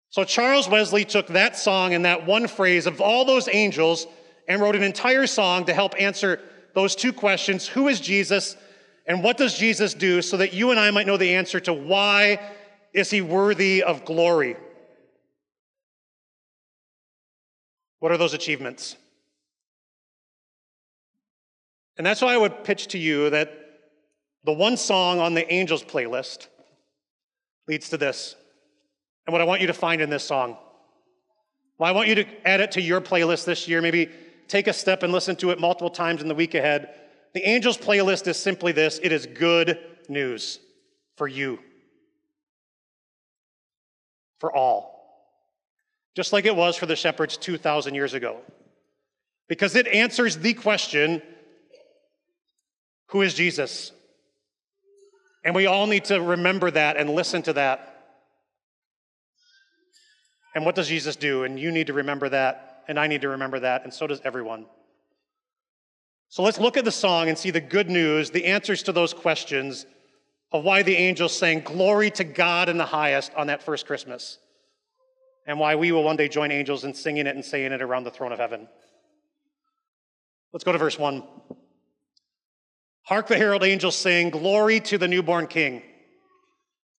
So 0.10 0.24
Charles 0.24 0.68
Wesley 0.68 1.06
took 1.06 1.28
that 1.28 1.56
song 1.56 1.94
and 1.94 2.06
that 2.06 2.26
one 2.26 2.48
phrase 2.48 2.88
of 2.88 3.00
all 3.00 3.26
those 3.26 3.48
angels 3.52 4.06
and 4.48 4.62
wrote 4.62 4.76
an 4.76 4.84
entire 4.84 5.28
song 5.28 5.66
to 5.66 5.74
help 5.74 5.94
answer 6.00 6.42
those 6.74 6.96
two 6.96 7.14
questions 7.14 7.68
Who 7.68 7.88
is 7.88 8.00
Jesus? 8.00 8.58
And 9.06 9.24
what 9.24 9.38
does 9.38 9.58
Jesus 9.58 9.94
do 9.94 10.22
so 10.22 10.38
that 10.38 10.54
you 10.54 10.72
and 10.72 10.80
I 10.80 10.90
might 10.90 11.06
know 11.06 11.18
the 11.18 11.36
answer 11.36 11.60
to 11.62 11.74
why 11.74 12.40
is 12.94 13.10
he 13.10 13.22
worthy 13.22 13.84
of 13.84 14.06
glory? 14.06 14.56
What 18.04 18.12
are 18.12 18.18
those 18.18 18.34
achievements? 18.34 18.98
And 21.96 22.06
that's 22.06 22.22
why 22.22 22.34
I 22.34 22.38
would 22.38 22.66
pitch 22.66 22.88
to 22.88 22.98
you 22.98 23.30
that 23.30 23.54
the 24.44 24.52
one 24.52 24.76
song 24.76 25.22
on 25.22 25.36
the 25.36 25.50
Angels 25.50 25.86
playlist 25.86 26.48
leads 27.66 27.88
to 27.92 27.98
this. 27.98 28.36
And 29.26 29.32
what 29.32 29.40
I 29.40 29.46
want 29.46 29.62
you 29.62 29.68
to 29.68 29.74
find 29.74 30.02
in 30.02 30.10
this 30.10 30.26
song. 30.26 30.58
Well, 31.78 31.88
I 31.88 31.94
want 31.94 32.10
you 32.10 32.16
to 32.16 32.26
add 32.46 32.60
it 32.60 32.72
to 32.72 32.82
your 32.82 33.00
playlist 33.00 33.46
this 33.46 33.70
year. 33.70 33.82
Maybe 33.82 34.10
take 34.50 34.68
a 34.68 34.74
step 34.74 35.04
and 35.04 35.14
listen 35.14 35.38
to 35.38 35.52
it 35.52 35.60
multiple 35.62 35.90
times 35.90 36.22
in 36.22 36.28
the 36.28 36.36
week 36.36 36.56
ahead. 36.56 36.90
The 37.34 37.48
Angels 37.48 37.78
playlist 37.78 38.28
is 38.28 38.36
simply 38.36 38.74
this 38.74 39.00
it 39.02 39.14
is 39.14 39.28
good 39.28 39.80
news 40.10 40.60
for 41.16 41.30
you, 41.30 41.58
for 44.42 44.54
all 44.54 44.93
just 46.16 46.34
like 46.34 46.46
it 46.46 46.56
was 46.56 46.76
for 46.76 46.86
the 46.86 46.96
shepherds 46.96 47.38
2,000 47.38 47.96
years 47.96 48.14
ago. 48.14 48.40
Because 49.48 49.76
it 49.76 49.88
answers 49.88 50.38
the 50.38 50.54
question 50.54 51.22
who 53.08 53.22
is 53.22 53.36
Jesus? 53.36 53.92
And 55.44 55.54
we 55.54 55.68
all 55.68 55.86
need 55.86 56.06
to 56.06 56.20
remember 56.20 56.72
that 56.72 56.98
and 56.98 57.10
listen 57.10 57.44
to 57.44 57.54
that. 57.54 57.90
And 60.56 60.66
what 60.66 60.76
does 60.76 60.88
Jesus 60.88 61.16
do? 61.16 61.44
And 61.44 61.60
you 61.60 61.72
need 61.72 61.88
to 61.88 61.94
remember 61.94 62.30
that, 62.30 62.84
and 62.88 63.00
I 63.00 63.08
need 63.08 63.22
to 63.22 63.30
remember 63.30 63.60
that, 63.60 63.84
and 63.84 63.94
so 63.94 64.08
does 64.08 64.22
everyone. 64.24 64.66
So 66.30 66.42
let's 66.42 66.60
look 66.60 66.78
at 66.78 66.86
the 66.86 66.92
song 66.92 67.30
and 67.30 67.38
see 67.38 67.52
the 67.52 67.62
good 67.62 67.90
news, 67.90 68.32
the 68.32 68.46
answers 68.46 68.82
to 68.84 68.92
those 68.92 69.14
questions 69.14 69.86
of 70.52 70.64
why 70.64 70.82
the 70.82 70.96
angels 70.96 71.38
sang 71.38 71.62
glory 71.62 72.10
to 72.12 72.24
God 72.24 72.70
in 72.70 72.78
the 72.78 72.86
highest 72.86 73.34
on 73.36 73.48
that 73.48 73.62
first 73.62 73.86
Christmas, 73.86 74.40
and 75.46 75.60
why 75.60 75.76
we 75.76 75.92
will 75.92 76.04
one 76.04 76.16
day 76.16 76.28
join 76.28 76.52
angels 76.52 76.84
in 76.84 76.94
singing 76.94 77.28
it 77.28 77.36
and 77.36 77.44
saying 77.44 77.72
it 77.72 77.82
around 77.82 78.04
the 78.04 78.12
throne 78.12 78.32
of 78.32 78.40
heaven. 78.40 78.68
Let's 80.52 80.64
go 80.64 80.72
to 80.72 80.78
verse 80.78 80.98
1. 80.98 81.24
Hark 83.04 83.28
the 83.28 83.38
herald 83.38 83.64
angels 83.64 83.96
sing, 83.96 84.30
Glory 84.30 84.80
to 84.82 84.98
the 84.98 85.08
newborn 85.08 85.48
King. 85.48 85.82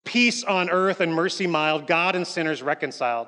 Peace 0.03 0.43
on 0.43 0.69
earth 0.69 1.01
and 1.01 1.13
mercy 1.13 1.47
mild, 1.47 1.87
God 1.87 2.15
and 2.15 2.27
sinners 2.27 2.61
reconciled. 2.61 3.27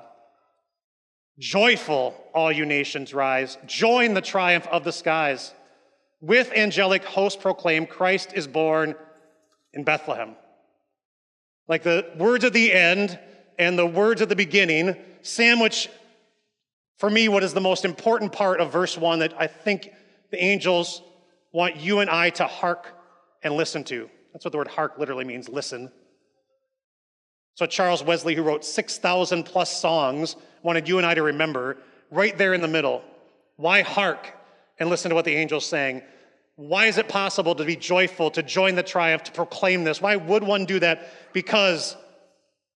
Joyful, 1.39 2.15
all 2.33 2.51
you 2.51 2.65
nations 2.65 3.13
rise. 3.13 3.57
Join 3.65 4.13
the 4.13 4.21
triumph 4.21 4.67
of 4.67 4.83
the 4.83 4.91
skies. 4.91 5.53
With 6.19 6.51
angelic 6.51 7.03
host 7.03 7.41
proclaim, 7.41 7.85
Christ 7.85 8.33
is 8.33 8.47
born 8.47 8.95
in 9.73 9.83
Bethlehem. 9.83 10.35
Like 11.67 11.83
the 11.83 12.11
words 12.17 12.43
at 12.43 12.53
the 12.53 12.73
end 12.73 13.19
and 13.57 13.77
the 13.77 13.85
words 13.85 14.21
at 14.21 14.29
the 14.29 14.35
beginning 14.35 14.95
sandwich, 15.21 15.89
for 16.97 17.09
me, 17.09 17.27
what 17.27 17.43
is 17.43 17.53
the 17.53 17.61
most 17.61 17.85
important 17.85 18.31
part 18.31 18.59
of 18.59 18.71
verse 18.71 18.97
one 18.97 19.19
that 19.19 19.33
I 19.39 19.47
think 19.47 19.89
the 20.31 20.43
angels 20.43 21.01
want 21.51 21.77
you 21.77 21.99
and 21.99 22.09
I 22.09 22.29
to 22.31 22.45
hark 22.45 22.93
and 23.43 23.55
listen 23.55 23.83
to. 23.85 24.09
That's 24.33 24.45
what 24.45 24.51
the 24.51 24.57
word 24.57 24.67
hark 24.67 24.97
literally 24.97 25.25
means 25.25 25.49
listen. 25.49 25.91
So, 27.55 27.65
Charles 27.65 28.03
Wesley, 28.03 28.35
who 28.35 28.43
wrote 28.43 28.63
6,000 28.63 29.43
plus 29.43 29.75
songs, 29.75 30.35
wanted 30.61 30.87
you 30.87 30.97
and 30.97 31.07
I 31.07 31.15
to 31.15 31.23
remember 31.23 31.77
right 32.11 32.37
there 32.37 32.53
in 32.53 32.61
the 32.61 32.67
middle. 32.67 33.03
Why 33.55 33.81
hark 33.81 34.31
and 34.79 34.89
listen 34.89 35.09
to 35.09 35.15
what 35.15 35.25
the 35.25 35.33
angels 35.33 35.65
sang? 35.65 36.03
Why 36.55 36.85
is 36.85 36.97
it 36.97 37.07
possible 37.07 37.55
to 37.55 37.65
be 37.65 37.75
joyful, 37.75 38.29
to 38.31 38.43
join 38.43 38.75
the 38.75 38.83
triumph, 38.83 39.23
to 39.23 39.31
proclaim 39.31 39.83
this? 39.83 40.01
Why 40.01 40.15
would 40.15 40.43
one 40.43 40.65
do 40.65 40.79
that? 40.79 41.33
Because 41.33 41.95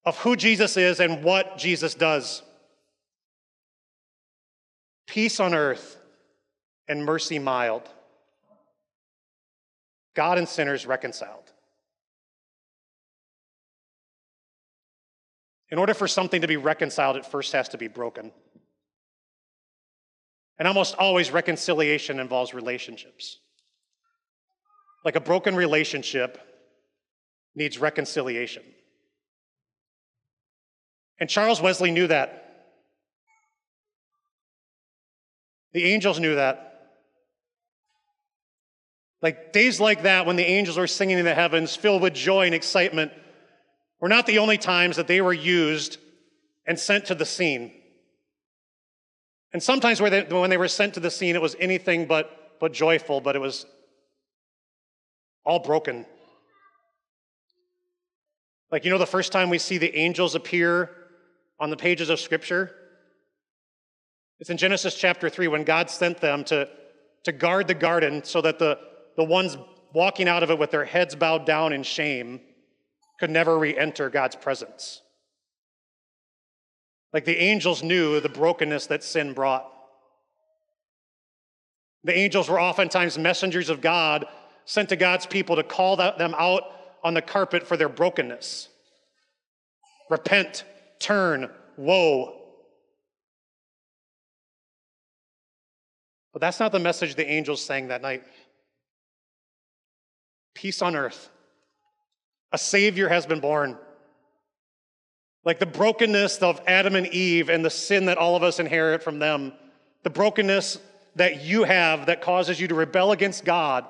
of 0.05 0.17
who 0.19 0.35
Jesus 0.35 0.77
is 0.77 0.99
and 0.99 1.23
what 1.23 1.57
Jesus 1.57 1.93
does. 1.93 2.41
Peace 5.07 5.39
on 5.39 5.53
earth 5.53 5.97
and 6.87 7.05
mercy 7.05 7.39
mild. 7.39 7.83
God 10.15 10.37
and 10.37 10.47
sinners 10.47 10.85
reconciled. 10.85 11.51
In 15.69 15.77
order 15.77 15.93
for 15.93 16.07
something 16.07 16.41
to 16.41 16.47
be 16.47 16.57
reconciled, 16.57 17.15
it 17.15 17.25
first 17.25 17.53
has 17.53 17.69
to 17.69 17.77
be 17.77 17.87
broken. 17.87 18.31
And 20.59 20.67
almost 20.67 20.95
always, 20.95 21.31
reconciliation 21.31 22.19
involves 22.19 22.53
relationships. 22.53 23.39
Like 25.05 25.15
a 25.15 25.21
broken 25.21 25.55
relationship 25.55 26.37
needs 27.55 27.79
reconciliation. 27.79 28.63
And 31.21 31.29
Charles 31.29 31.61
Wesley 31.61 31.91
knew 31.91 32.07
that. 32.07 32.39
The 35.71 35.85
angels 35.85 36.19
knew 36.19 36.35
that. 36.35 36.67
Like 39.21 39.53
days 39.53 39.79
like 39.79 40.01
that, 40.01 40.25
when 40.25 40.35
the 40.35 40.43
angels 40.43 40.79
were 40.79 40.87
singing 40.87 41.19
in 41.19 41.25
the 41.25 41.35
heavens, 41.35 41.75
filled 41.75 42.01
with 42.01 42.15
joy 42.15 42.47
and 42.47 42.55
excitement, 42.55 43.11
were 43.99 44.09
not 44.09 44.25
the 44.25 44.39
only 44.39 44.57
times 44.57 44.95
that 44.95 45.05
they 45.05 45.21
were 45.21 45.31
used 45.31 45.99
and 46.65 46.79
sent 46.79 47.05
to 47.05 47.15
the 47.15 47.25
scene. 47.25 47.71
And 49.53 49.61
sometimes 49.61 50.01
when 50.01 50.49
they 50.49 50.57
were 50.57 50.67
sent 50.67 50.95
to 50.95 50.99
the 50.99 51.11
scene, 51.11 51.35
it 51.35 51.41
was 51.41 51.55
anything 51.59 52.07
but, 52.07 52.57
but 52.59 52.73
joyful, 52.73 53.21
but 53.21 53.35
it 53.35 53.39
was 53.39 53.67
all 55.45 55.59
broken. 55.59 56.07
Like, 58.71 58.85
you 58.85 58.89
know, 58.89 58.97
the 58.97 59.05
first 59.05 59.31
time 59.31 59.51
we 59.51 59.59
see 59.59 59.77
the 59.77 59.95
angels 59.95 60.33
appear 60.33 60.89
on 61.61 61.69
the 61.69 61.77
pages 61.77 62.09
of 62.09 62.19
Scripture? 62.19 62.75
It's 64.39 64.49
in 64.49 64.57
Genesis 64.57 64.95
chapter 64.95 65.29
3 65.29 65.47
when 65.47 65.63
God 65.63 65.89
sent 65.89 66.19
them 66.19 66.43
to, 66.45 66.67
to 67.23 67.31
guard 67.31 67.67
the 67.67 67.75
garden 67.75 68.23
so 68.23 68.41
that 68.41 68.59
the, 68.59 68.79
the 69.15 69.23
ones 69.23 69.55
walking 69.93 70.27
out 70.27 70.41
of 70.41 70.49
it 70.49 70.57
with 70.57 70.71
their 70.71 70.83
heads 70.83 71.15
bowed 71.15 71.45
down 71.45 71.71
in 71.71 71.83
shame 71.83 72.41
could 73.19 73.29
never 73.29 73.57
re 73.57 73.77
enter 73.77 74.09
God's 74.09 74.35
presence. 74.35 75.01
Like 77.13 77.25
the 77.25 77.37
angels 77.37 77.83
knew 77.83 78.19
the 78.19 78.29
brokenness 78.29 78.87
that 78.87 79.03
sin 79.03 79.33
brought. 79.33 79.71
The 82.03 82.17
angels 82.17 82.49
were 82.49 82.59
oftentimes 82.59 83.19
messengers 83.19 83.69
of 83.69 83.79
God 83.79 84.25
sent 84.65 84.89
to 84.89 84.95
God's 84.95 85.27
people 85.27 85.57
to 85.57 85.63
call 85.63 85.97
them 85.97 86.33
out 86.35 86.63
on 87.03 87.13
the 87.13 87.21
carpet 87.21 87.67
for 87.67 87.77
their 87.77 87.89
brokenness. 87.89 88.69
Repent, 90.09 90.63
turn, 91.01 91.49
woe. 91.77 92.37
But 96.33 96.41
that's 96.41 96.59
not 96.59 96.71
the 96.71 96.79
message 96.79 97.15
the 97.15 97.29
angels 97.29 97.61
sang 97.61 97.89
that 97.89 98.01
night. 98.01 98.23
Peace 100.53 100.81
on 100.81 100.95
earth. 100.95 101.29
A 102.51 102.57
Savior 102.57 103.09
has 103.09 103.25
been 103.25 103.39
born. 103.39 103.77
Like 105.43 105.59
the 105.59 105.65
brokenness 105.65 106.37
of 106.37 106.61
Adam 106.67 106.95
and 106.95 107.07
Eve 107.07 107.49
and 107.49 107.65
the 107.65 107.69
sin 107.69 108.05
that 108.05 108.17
all 108.17 108.35
of 108.35 108.43
us 108.43 108.59
inherit 108.59 109.01
from 109.01 109.19
them, 109.19 109.53
the 110.03 110.09
brokenness 110.09 110.79
that 111.15 111.43
you 111.43 111.63
have 111.63 112.05
that 112.05 112.21
causes 112.21 112.59
you 112.59 112.67
to 112.67 112.75
rebel 112.75 113.11
against 113.11 113.43
God, 113.43 113.85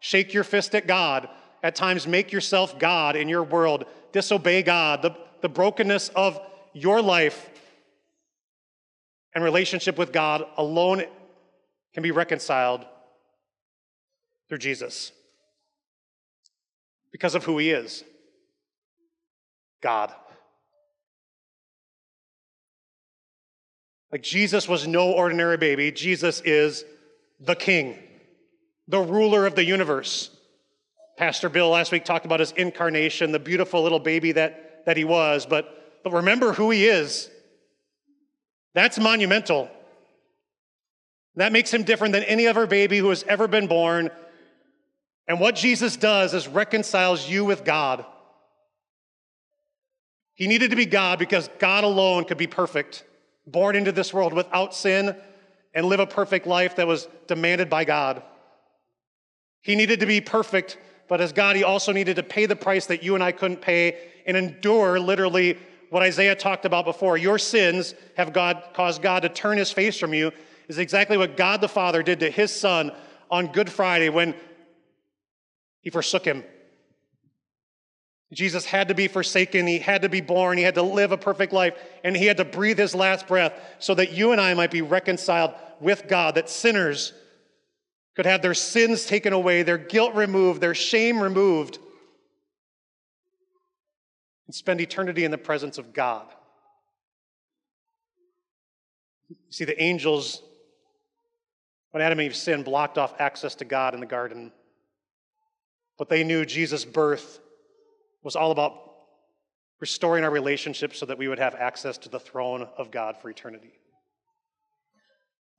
shake 0.00 0.32
your 0.32 0.44
fist 0.44 0.74
at 0.74 0.86
God, 0.86 1.28
at 1.62 1.74
times 1.74 2.06
make 2.06 2.32
yourself 2.32 2.78
God 2.78 3.16
in 3.16 3.28
your 3.28 3.42
world, 3.42 3.84
disobey 4.12 4.62
God, 4.62 5.02
the, 5.02 5.16
the 5.40 5.48
brokenness 5.48 6.10
of 6.10 6.40
your 6.74 7.00
life 7.00 7.48
and 9.34 9.42
relationship 9.42 9.96
with 9.96 10.12
God 10.12 10.44
alone 10.56 11.04
can 11.94 12.02
be 12.02 12.10
reconciled 12.10 12.84
through 14.48 14.58
Jesus 14.58 15.12
because 17.12 17.34
of 17.34 17.44
who 17.44 17.58
he 17.58 17.70
is 17.70 18.04
God. 19.82 20.12
Like 24.10 24.22
Jesus 24.22 24.68
was 24.68 24.86
no 24.86 25.12
ordinary 25.12 25.56
baby, 25.56 25.90
Jesus 25.90 26.40
is 26.44 26.84
the 27.40 27.54
king, 27.54 27.98
the 28.88 29.00
ruler 29.00 29.46
of 29.46 29.54
the 29.54 29.64
universe. 29.64 30.30
Pastor 31.16 31.48
Bill 31.48 31.68
last 31.68 31.92
week 31.92 32.04
talked 32.04 32.24
about 32.24 32.40
his 32.40 32.52
incarnation, 32.52 33.30
the 33.30 33.38
beautiful 33.38 33.82
little 33.82 34.00
baby 34.00 34.32
that, 34.32 34.84
that 34.86 34.96
he 34.96 35.04
was, 35.04 35.46
but, 35.46 35.83
but 36.04 36.12
remember 36.12 36.52
who 36.52 36.70
he 36.70 36.86
is. 36.86 37.28
That's 38.74 38.98
monumental. 38.98 39.70
That 41.36 41.50
makes 41.50 41.74
him 41.74 41.82
different 41.82 42.12
than 42.12 42.22
any 42.22 42.46
other 42.46 42.66
baby 42.66 42.98
who 42.98 43.08
has 43.08 43.24
ever 43.24 43.48
been 43.48 43.66
born 43.66 44.10
and 45.26 45.40
what 45.40 45.54
Jesus 45.54 45.96
does 45.96 46.34
is 46.34 46.48
reconciles 46.48 47.28
you 47.28 47.44
with 47.44 47.64
God. 47.64 48.04
He 50.34 50.46
needed 50.46 50.70
to 50.70 50.76
be 50.76 50.86
God 50.86 51.18
because 51.18 51.48
God 51.58 51.84
alone 51.84 52.24
could 52.24 52.38
be 52.38 52.46
perfect, 52.46 53.04
born 53.46 53.76
into 53.76 53.92
this 53.92 54.12
world 54.12 54.32
without 54.32 54.74
sin 54.74 55.16
and 55.74 55.86
live 55.86 56.00
a 56.00 56.06
perfect 56.06 56.46
life 56.46 56.76
that 56.76 56.86
was 56.86 57.08
demanded 57.26 57.70
by 57.70 57.84
God. 57.84 58.22
He 59.62 59.76
needed 59.76 60.00
to 60.00 60.06
be 60.06 60.20
perfect, 60.20 60.76
but 61.08 61.20
as 61.20 61.32
God, 61.32 61.56
he 61.56 61.64
also 61.64 61.92
needed 61.92 62.16
to 62.16 62.22
pay 62.22 62.46
the 62.46 62.56
price 62.56 62.86
that 62.86 63.02
you 63.02 63.14
and 63.14 63.24
I 63.24 63.32
couldn't 63.32 63.62
pay 63.62 63.96
and 64.26 64.36
endure 64.36 65.00
literally 65.00 65.58
what 65.90 66.02
Isaiah 66.02 66.34
talked 66.34 66.64
about 66.64 66.84
before. 66.84 67.16
Your 67.16 67.38
sins 67.38 67.94
have 68.16 68.32
God, 68.32 68.62
caused 68.74 69.02
God 69.02 69.22
to 69.22 69.28
turn 69.28 69.58
his 69.58 69.70
face 69.70 69.98
from 69.98 70.14
you, 70.14 70.32
is 70.68 70.78
exactly 70.78 71.16
what 71.16 71.36
God 71.36 71.60
the 71.60 71.68
Father 71.68 72.02
did 72.02 72.20
to 72.20 72.30
his 72.30 72.52
son 72.52 72.92
on 73.30 73.48
Good 73.48 73.70
Friday 73.70 74.08
when 74.08 74.34
he 75.80 75.90
forsook 75.90 76.24
him. 76.24 76.44
Jesus 78.32 78.64
had 78.64 78.88
to 78.88 78.94
be 78.94 79.06
forsaken. 79.06 79.66
He 79.66 79.78
had 79.78 80.02
to 80.02 80.08
be 80.08 80.20
born. 80.20 80.58
He 80.58 80.64
had 80.64 80.74
to 80.74 80.82
live 80.82 81.12
a 81.12 81.16
perfect 81.16 81.52
life. 81.52 81.74
And 82.02 82.16
he 82.16 82.26
had 82.26 82.38
to 82.38 82.44
breathe 82.44 82.78
his 82.78 82.94
last 82.94 83.28
breath 83.28 83.52
so 83.78 83.94
that 83.94 84.12
you 84.12 84.32
and 84.32 84.40
I 84.40 84.54
might 84.54 84.70
be 84.70 84.82
reconciled 84.82 85.54
with 85.80 86.08
God, 86.08 86.34
that 86.34 86.50
sinners 86.50 87.12
could 88.16 88.26
have 88.26 88.42
their 88.42 88.54
sins 88.54 89.06
taken 89.06 89.32
away, 89.32 89.62
their 89.62 89.78
guilt 89.78 90.14
removed, 90.14 90.60
their 90.60 90.74
shame 90.74 91.20
removed, 91.20 91.78
and 94.46 94.54
spend 94.54 94.80
eternity 94.80 95.24
in 95.24 95.30
the 95.30 95.38
presence 95.38 95.78
of 95.78 95.92
God. 95.92 96.26
You 99.28 99.36
see, 99.50 99.64
the 99.64 99.80
angels, 99.82 100.42
when 101.90 102.02
Adam 102.02 102.18
and 102.18 102.26
Eve 102.26 102.36
sinned, 102.36 102.64
blocked 102.64 102.98
off 102.98 103.14
access 103.18 103.54
to 103.56 103.64
God 103.64 103.94
in 103.94 104.00
the 104.00 104.06
garden. 104.06 104.52
But 105.98 106.08
they 106.08 106.24
knew 106.24 106.44
Jesus' 106.44 106.84
birth 106.84 107.40
was 108.22 108.36
all 108.36 108.50
about 108.50 108.84
restoring 109.80 110.24
our 110.24 110.30
relationship 110.30 110.94
so 110.94 111.06
that 111.06 111.18
we 111.18 111.28
would 111.28 111.38
have 111.38 111.54
access 111.54 111.98
to 111.98 112.08
the 112.08 112.20
throne 112.20 112.68
of 112.76 112.90
God 112.90 113.16
for 113.20 113.30
eternity. 113.30 113.72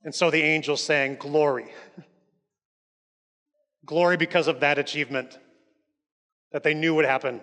And 0.03 0.13
so 0.13 0.29
the 0.29 0.41
angels 0.41 0.83
sang, 0.83 1.15
Glory. 1.15 1.71
Glory 3.85 4.17
because 4.17 4.47
of 4.47 4.61
that 4.61 4.79
achievement 4.79 5.37
that 6.51 6.63
they 6.63 6.73
knew 6.73 6.95
would 6.95 7.05
happen. 7.05 7.41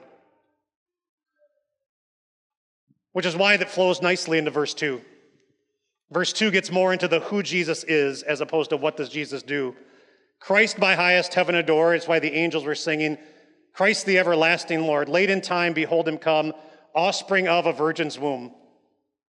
Which 3.13 3.27
is 3.27 3.37
why 3.37 3.57
that 3.57 3.71
flows 3.71 4.03
nicely 4.03 4.39
into 4.39 4.51
verse 4.51 4.75
2. 4.75 5.01
Verse 6.11 6.33
2 6.33 6.51
gets 6.51 6.71
more 6.71 6.93
into 6.93 7.09
the 7.09 7.21
who 7.21 7.43
Jesus 7.43 7.85
is 7.85 8.23
as 8.23 8.41
opposed 8.41 8.71
to 8.71 8.77
what 8.77 8.97
does 8.97 9.09
Jesus 9.09 9.43
do. 9.43 9.75
Christ 10.41 10.79
by 10.79 10.95
highest 10.95 11.33
heaven 11.35 11.55
adore 11.55 11.95
is 11.95 12.09
why 12.09 12.19
the 12.19 12.33
angels 12.33 12.65
were 12.65 12.75
singing, 12.75 13.17
Christ 13.73 14.05
the 14.05 14.19
everlasting 14.19 14.83
Lord. 14.83 15.09
Late 15.09 15.31
in 15.31 15.41
time, 15.41 15.73
behold 15.73 16.07
him 16.07 16.19
come, 16.19 16.53
offspring 16.95 17.49
of 17.49 17.67
a 17.67 17.73
virgin's 17.73 18.19
womb. 18.19 18.53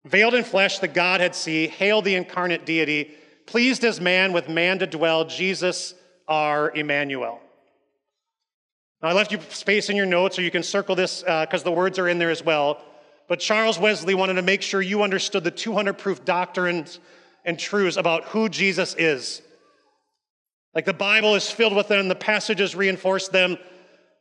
Veiled 0.05 0.33
in 0.33 0.43
flesh, 0.43 0.79
the 0.79 0.87
Godhead 0.87 1.35
see, 1.35 1.67
hail 1.67 2.01
the 2.01 2.15
incarnate 2.15 2.65
deity, 2.65 3.11
pleased 3.45 3.83
as 3.83 4.01
man 4.01 4.33
with 4.33 4.49
man 4.49 4.79
to 4.79 4.87
dwell, 4.87 5.25
Jesus 5.25 5.93
our 6.27 6.71
Emmanuel. 6.71 7.39
Now, 9.03 9.09
I 9.09 9.13
left 9.13 9.31
you 9.31 9.39
space 9.49 9.89
in 9.89 9.95
your 9.95 10.05
notes, 10.05 10.39
or 10.39 10.41
you 10.41 10.51
can 10.51 10.63
circle 10.63 10.95
this 10.95 11.21
because 11.21 11.61
uh, 11.61 11.65
the 11.65 11.71
words 11.71 11.99
are 11.99 12.07
in 12.07 12.17
there 12.17 12.31
as 12.31 12.43
well. 12.43 12.81
But 13.31 13.39
Charles 13.39 13.79
Wesley 13.79 14.13
wanted 14.13 14.33
to 14.33 14.41
make 14.41 14.61
sure 14.61 14.81
you 14.81 15.03
understood 15.03 15.45
the 15.45 15.51
200 15.51 15.97
proof 15.97 16.25
doctrines 16.25 16.99
and 17.45 17.57
truths 17.57 17.95
about 17.95 18.25
who 18.25 18.49
Jesus 18.49 18.93
is. 18.95 19.41
Like 20.75 20.83
the 20.83 20.91
Bible 20.91 21.35
is 21.35 21.49
filled 21.49 21.73
with 21.73 21.87
them, 21.87 22.09
the 22.09 22.15
passages 22.15 22.75
reinforce 22.75 23.29
them, 23.29 23.57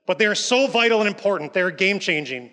but 0.07 0.19
they 0.19 0.27
are 0.27 0.37
so 0.37 0.69
vital 0.69 1.01
and 1.01 1.09
important, 1.09 1.53
they're 1.53 1.73
game 1.73 1.99
changing. 1.99 2.53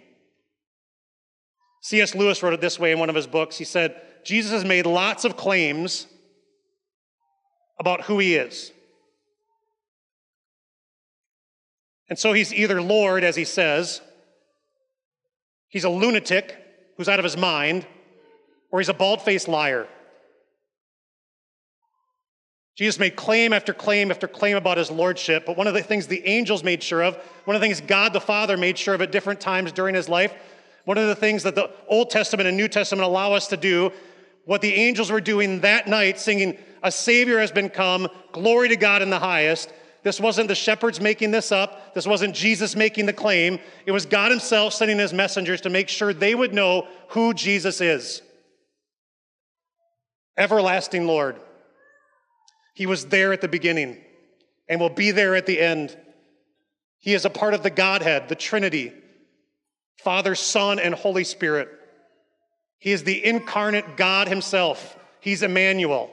C.S. 1.84 2.16
Lewis 2.16 2.42
wrote 2.42 2.54
it 2.54 2.62
this 2.62 2.80
way 2.80 2.92
in 2.92 2.98
one 2.98 3.12
of 3.12 3.16
his 3.16 3.28
books. 3.28 3.60
He 3.60 3.64
said, 3.64 4.02
Jesus 4.26 4.52
has 4.52 4.66
made 4.66 4.88
lots 4.88 5.26
of 5.26 5.38
claims 5.38 6.08
about 7.80 8.02
who 8.06 8.18
he 8.18 8.34
is. 8.34 8.72
And 12.10 12.18
so 12.18 12.34
he's 12.34 12.52
either 12.52 12.82
Lord, 12.82 13.24
as 13.24 13.36
he 13.36 13.46
says, 13.46 14.02
he's 15.70 15.84
a 15.84 15.90
lunatic 15.90 16.56
who's 16.98 17.10
out 17.10 17.20
of 17.20 17.24
his 17.24 17.38
mind, 17.38 17.86
or 18.72 18.80
he's 18.80 18.90
a 18.90 18.94
bald 18.94 19.22
faced 19.22 19.48
liar. 19.48 19.88
Jesus 22.78 23.00
made 23.00 23.16
claim 23.16 23.54
after 23.54 23.74
claim 23.74 24.12
after 24.12 24.28
claim 24.28 24.56
about 24.56 24.78
his 24.78 24.92
lordship, 24.92 25.48
but 25.48 25.58
one 25.58 25.66
of 25.66 25.74
the 25.74 25.82
things 25.82 26.06
the 26.06 26.26
angels 26.28 26.64
made 26.64 26.84
sure 26.84 27.04
of, 27.04 27.16
one 27.46 27.56
of 27.56 27.62
the 27.62 27.68
things 27.68 27.82
God 27.82 28.14
the 28.14 28.22
Father 28.22 28.56
made 28.56 28.78
sure 28.78 28.94
of 28.94 29.02
at 29.02 29.12
different 29.12 29.42
times 29.42 29.72
during 29.72 29.96
his 29.96 30.08
life, 30.08 30.34
one 30.86 30.98
of 30.98 31.08
the 31.08 31.16
things 31.16 31.44
that 31.44 31.56
the 31.56 31.72
Old 31.88 32.12
Testament 32.12 32.48
and 32.48 32.56
New 32.56 32.68
Testament 32.68 33.06
allow 33.06 33.34
us 33.34 33.48
to 33.48 33.58
do, 33.58 33.92
what 34.46 34.62
the 34.62 34.74
angels 34.74 35.12
were 35.12 35.20
doing 35.20 35.62
that 35.62 35.88
night, 35.88 36.20
singing, 36.20 36.58
A 36.84 36.92
Savior 36.92 37.40
has 37.40 37.52
been 37.52 37.70
come, 37.70 38.08
glory 38.32 38.70
to 38.70 38.78
God 38.78 39.02
in 39.02 39.10
the 39.10 39.20
highest, 39.20 39.74
this 40.04 40.20
wasn't 40.20 40.48
the 40.48 40.56
shepherds 40.56 41.02
making 41.02 41.32
this 41.32 41.52
up. 41.52 41.94
This 41.94 42.08
wasn't 42.08 42.36
Jesus 42.36 42.76
making 42.76 43.08
the 43.08 43.14
claim. 43.14 43.60
It 43.86 43.92
was 43.92 44.06
God 44.06 44.32
Himself 44.32 44.74
sending 44.74 45.00
His 45.00 45.14
messengers 45.14 45.62
to 45.62 45.70
make 45.70 45.90
sure 45.90 46.14
they 46.14 46.36
would 46.36 46.54
know 46.54 46.88
who 47.10 47.34
Jesus 47.34 47.82
is. 47.82 48.22
Everlasting 50.38 51.08
Lord. 51.08 51.40
He 52.74 52.86
was 52.86 53.08
there 53.08 53.34
at 53.34 53.42
the 53.42 53.48
beginning 53.48 53.98
and 54.70 54.80
will 54.80 54.90
be 54.90 55.12
there 55.12 55.36
at 55.36 55.46
the 55.46 55.60
end. 55.60 55.98
He 57.00 57.14
is 57.14 57.26
a 57.26 57.30
part 57.30 57.54
of 57.54 57.64
the 57.64 57.70
Godhead, 57.70 58.30
the 58.30 58.36
Trinity 58.36 58.94
Father, 59.98 60.36
Son, 60.36 60.78
and 60.78 60.94
Holy 60.94 61.24
Spirit. 61.24 61.70
He 62.78 62.92
is 62.92 63.04
the 63.04 63.26
incarnate 63.26 63.98
God 63.98 64.28
Himself. 64.28 64.96
He's 65.20 65.42
Emmanuel. 65.42 66.12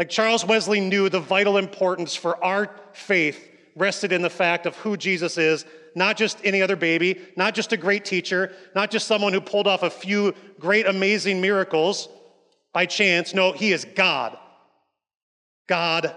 Like 0.00 0.08
Charles 0.08 0.46
Wesley 0.46 0.80
knew 0.80 1.10
the 1.10 1.20
vital 1.20 1.58
importance 1.58 2.16
for 2.16 2.42
our 2.42 2.74
faith 2.94 3.50
rested 3.76 4.12
in 4.12 4.22
the 4.22 4.30
fact 4.30 4.64
of 4.64 4.74
who 4.76 4.96
Jesus 4.96 5.36
is, 5.36 5.66
not 5.94 6.16
just 6.16 6.38
any 6.42 6.62
other 6.62 6.74
baby, 6.74 7.20
not 7.36 7.54
just 7.54 7.74
a 7.74 7.76
great 7.76 8.06
teacher, 8.06 8.50
not 8.74 8.90
just 8.90 9.06
someone 9.06 9.34
who 9.34 9.42
pulled 9.42 9.66
off 9.66 9.82
a 9.82 9.90
few 9.90 10.34
great, 10.58 10.86
amazing 10.86 11.42
miracles 11.42 12.08
by 12.72 12.86
chance. 12.86 13.34
No, 13.34 13.52
he 13.52 13.72
is 13.72 13.84
God. 13.84 14.38
God, 15.68 16.16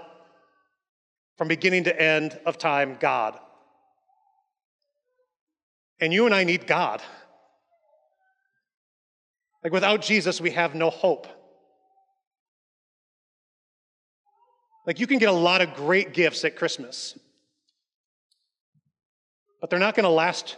from 1.37 1.49
beginning 1.49 1.83
to 1.83 2.01
end 2.01 2.39
of 2.45 2.57
time, 2.57 2.95
God. 3.01 3.37
And 5.99 6.13
you 6.13 6.25
and 6.25 6.33
I 6.33 6.45
need 6.45 6.67
God. 6.67 7.01
Like 9.61 9.73
without 9.73 10.01
Jesus, 10.01 10.39
we 10.39 10.51
have 10.51 10.73
no 10.73 10.89
hope. 10.89 11.27
Like, 14.85 14.99
you 14.99 15.07
can 15.07 15.17
get 15.17 15.29
a 15.29 15.33
lot 15.33 15.61
of 15.61 15.73
great 15.75 16.13
gifts 16.13 16.43
at 16.43 16.55
Christmas, 16.55 17.17
but 19.61 19.69
they're 19.69 19.79
not 19.79 19.95
going 19.95 20.03
to 20.03 20.09
last 20.09 20.57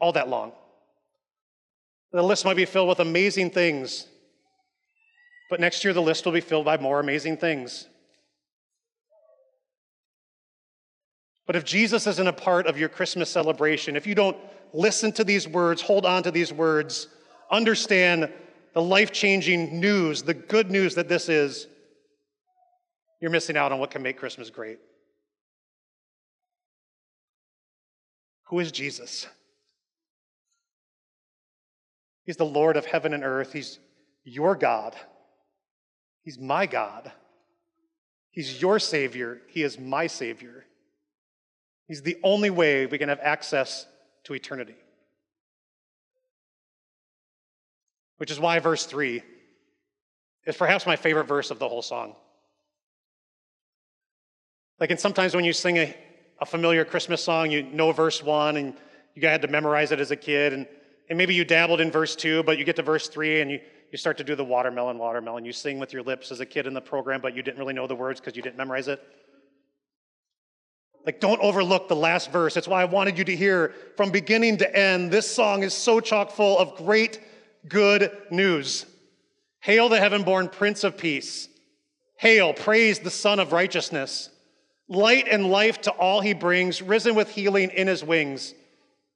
all 0.00 0.12
that 0.12 0.28
long. 0.28 0.52
The 2.12 2.22
list 2.22 2.44
might 2.44 2.56
be 2.56 2.66
filled 2.66 2.90
with 2.90 3.00
amazing 3.00 3.50
things, 3.50 4.06
but 5.48 5.60
next 5.60 5.84
year 5.84 5.94
the 5.94 6.02
list 6.02 6.26
will 6.26 6.32
be 6.32 6.42
filled 6.42 6.66
by 6.66 6.76
more 6.76 7.00
amazing 7.00 7.38
things. 7.38 7.88
But 11.46 11.56
if 11.56 11.64
Jesus 11.64 12.06
isn't 12.06 12.26
a 12.26 12.32
part 12.32 12.66
of 12.66 12.78
your 12.78 12.88
Christmas 12.88 13.30
celebration, 13.30 13.96
if 13.96 14.06
you 14.06 14.14
don't 14.14 14.36
listen 14.74 15.12
to 15.12 15.24
these 15.24 15.48
words, 15.48 15.80
hold 15.80 16.04
on 16.04 16.22
to 16.22 16.30
these 16.30 16.52
words, 16.52 17.08
understand 17.50 18.30
the 18.74 18.82
life 18.82 19.12
changing 19.12 19.80
news, 19.80 20.22
the 20.22 20.34
good 20.34 20.70
news 20.70 20.94
that 20.94 21.08
this 21.08 21.28
is, 21.28 21.66
you're 23.22 23.30
missing 23.30 23.56
out 23.56 23.70
on 23.70 23.78
what 23.78 23.92
can 23.92 24.02
make 24.02 24.18
Christmas 24.18 24.50
great. 24.50 24.80
Who 28.48 28.58
is 28.58 28.72
Jesus? 28.72 29.28
He's 32.24 32.36
the 32.36 32.44
Lord 32.44 32.76
of 32.76 32.84
heaven 32.84 33.14
and 33.14 33.22
earth. 33.22 33.52
He's 33.52 33.78
your 34.24 34.56
God. 34.56 34.96
He's 36.24 36.36
my 36.36 36.66
God. 36.66 37.12
He's 38.32 38.60
your 38.60 38.80
Savior. 38.80 39.40
He 39.46 39.62
is 39.62 39.78
my 39.78 40.08
Savior. 40.08 40.64
He's 41.86 42.02
the 42.02 42.18
only 42.24 42.50
way 42.50 42.86
we 42.86 42.98
can 42.98 43.08
have 43.08 43.20
access 43.22 43.86
to 44.24 44.34
eternity. 44.34 44.74
Which 48.16 48.32
is 48.32 48.40
why 48.40 48.58
verse 48.58 48.84
3 48.84 49.22
is 50.44 50.56
perhaps 50.56 50.86
my 50.86 50.96
favorite 50.96 51.28
verse 51.28 51.52
of 51.52 51.60
the 51.60 51.68
whole 51.68 51.82
song. 51.82 52.16
Like, 54.80 54.90
and 54.90 54.98
sometimes 54.98 55.34
when 55.34 55.44
you 55.44 55.52
sing 55.52 55.78
a, 55.78 55.94
a 56.40 56.46
familiar 56.46 56.84
Christmas 56.84 57.22
song, 57.22 57.50
you 57.50 57.62
know 57.62 57.92
verse 57.92 58.22
one 58.22 58.56
and 58.56 58.74
you 59.14 59.28
had 59.28 59.42
to 59.42 59.48
memorize 59.48 59.92
it 59.92 60.00
as 60.00 60.10
a 60.10 60.16
kid, 60.16 60.52
and, 60.52 60.66
and 61.08 61.18
maybe 61.18 61.34
you 61.34 61.44
dabbled 61.44 61.80
in 61.80 61.90
verse 61.90 62.16
two, 62.16 62.42
but 62.42 62.58
you 62.58 62.64
get 62.64 62.76
to 62.76 62.82
verse 62.82 63.08
three 63.08 63.40
and 63.40 63.50
you, 63.50 63.60
you 63.90 63.98
start 63.98 64.16
to 64.18 64.24
do 64.24 64.34
the 64.34 64.44
watermelon, 64.44 64.98
watermelon. 64.98 65.44
You 65.44 65.52
sing 65.52 65.78
with 65.78 65.92
your 65.92 66.02
lips 66.02 66.32
as 66.32 66.40
a 66.40 66.46
kid 66.46 66.66
in 66.66 66.72
the 66.72 66.80
program, 66.80 67.20
but 67.20 67.36
you 67.36 67.42
didn't 67.42 67.58
really 67.58 67.74
know 67.74 67.86
the 67.86 67.94
words 67.94 68.20
because 68.20 68.36
you 68.36 68.42
didn't 68.42 68.56
memorize 68.56 68.88
it. 68.88 69.02
Like, 71.04 71.20
don't 71.20 71.40
overlook 71.40 71.88
the 71.88 71.96
last 71.96 72.30
verse. 72.30 72.56
It's 72.56 72.68
why 72.68 72.80
I 72.80 72.86
wanted 72.86 73.18
you 73.18 73.24
to 73.24 73.36
hear 73.36 73.74
from 73.96 74.10
beginning 74.10 74.58
to 74.58 74.76
end. 74.76 75.10
This 75.10 75.30
song 75.30 75.62
is 75.62 75.74
so 75.74 76.00
chock 76.00 76.30
full 76.30 76.58
of 76.58 76.76
great, 76.76 77.20
good 77.68 78.10
news. 78.30 78.86
Hail 79.60 79.88
the 79.88 79.98
heaven 79.98 80.22
born 80.22 80.48
Prince 80.48 80.84
of 80.84 80.96
Peace. 80.96 81.48
Hail, 82.18 82.54
praise 82.54 83.00
the 83.00 83.10
Son 83.10 83.40
of 83.40 83.52
Righteousness 83.52 84.30
light 84.94 85.26
and 85.28 85.50
life 85.50 85.80
to 85.82 85.90
all 85.92 86.20
he 86.20 86.34
brings, 86.34 86.82
risen 86.82 87.14
with 87.14 87.30
healing 87.30 87.70
in 87.70 87.86
his 87.86 88.04
wings. 88.04 88.54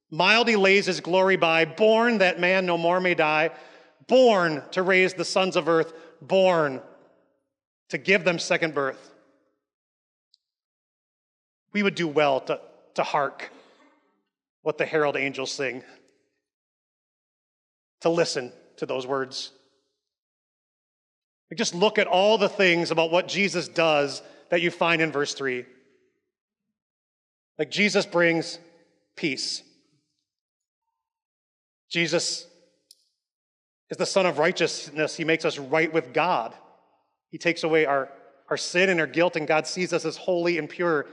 Mild 0.09 0.47
he 0.47 0.55
lays 0.55 0.85
his 0.85 1.01
glory 1.01 1.35
by, 1.35 1.65
born 1.65 2.19
that 2.19 2.39
man 2.39 2.65
no 2.65 2.77
more 2.77 2.99
may 2.99 3.13
die, 3.13 3.51
born 4.07 4.63
to 4.71 4.81
raise 4.81 5.13
the 5.13 5.25
sons 5.25 5.55
of 5.55 5.67
earth, 5.67 5.93
born 6.21 6.81
to 7.89 7.97
give 7.97 8.23
them 8.23 8.39
second 8.39 8.73
birth. 8.73 9.13
We 11.73 11.83
would 11.83 11.95
do 11.95 12.07
well 12.07 12.39
to, 12.41 12.59
to 12.95 13.03
hark 13.03 13.51
what 14.63 14.77
the 14.77 14.85
herald 14.85 15.15
angels 15.15 15.51
sing, 15.51 15.83
to 18.01 18.09
listen 18.09 18.51
to 18.77 18.85
those 18.85 19.05
words. 19.05 19.51
Just 21.55 21.73
look 21.73 21.97
at 21.97 22.07
all 22.07 22.37
the 22.37 22.49
things 22.49 22.91
about 22.91 23.11
what 23.11 23.27
Jesus 23.27 23.67
does 23.67 24.21
that 24.49 24.61
you 24.61 24.71
find 24.71 25.01
in 25.01 25.11
verse 25.11 25.33
3. 25.33 25.65
Like 27.57 27.71
Jesus 27.71 28.05
brings 28.05 28.59
peace. 29.15 29.63
Jesus 31.89 32.47
is 33.89 33.97
the 33.97 34.05
Son 34.05 34.25
of 34.25 34.37
righteousness. 34.37 35.15
He 35.15 35.23
makes 35.23 35.45
us 35.45 35.57
right 35.57 35.91
with 35.91 36.13
God. 36.13 36.53
He 37.29 37.37
takes 37.37 37.63
away 37.63 37.85
our, 37.85 38.09
our 38.49 38.57
sin 38.57 38.89
and 38.89 38.99
our 38.99 39.07
guilt, 39.07 39.35
and 39.35 39.47
God 39.47 39.67
sees 39.67 39.93
us 39.93 40.05
as 40.05 40.17
holy 40.17 40.57
and 40.57 40.69
pure. 40.69 41.05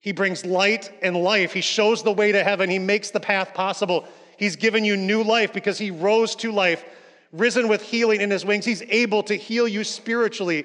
He 0.00 0.12
brings 0.12 0.44
light 0.46 0.90
and 1.02 1.16
life. 1.16 1.52
He 1.52 1.60
shows 1.60 2.02
the 2.02 2.12
way 2.12 2.32
to 2.32 2.42
heaven. 2.42 2.70
He 2.70 2.78
makes 2.78 3.10
the 3.10 3.20
path 3.20 3.52
possible. 3.54 4.06
He's 4.38 4.56
given 4.56 4.84
you 4.84 4.96
new 4.96 5.22
life 5.22 5.52
because 5.52 5.78
He 5.78 5.90
rose 5.90 6.34
to 6.36 6.50
life, 6.50 6.84
risen 7.32 7.68
with 7.68 7.82
healing 7.82 8.22
in 8.22 8.30
His 8.30 8.44
wings. 8.44 8.64
He's 8.64 8.82
able 8.82 9.22
to 9.24 9.34
heal 9.34 9.68
you 9.68 9.84
spiritually, 9.84 10.64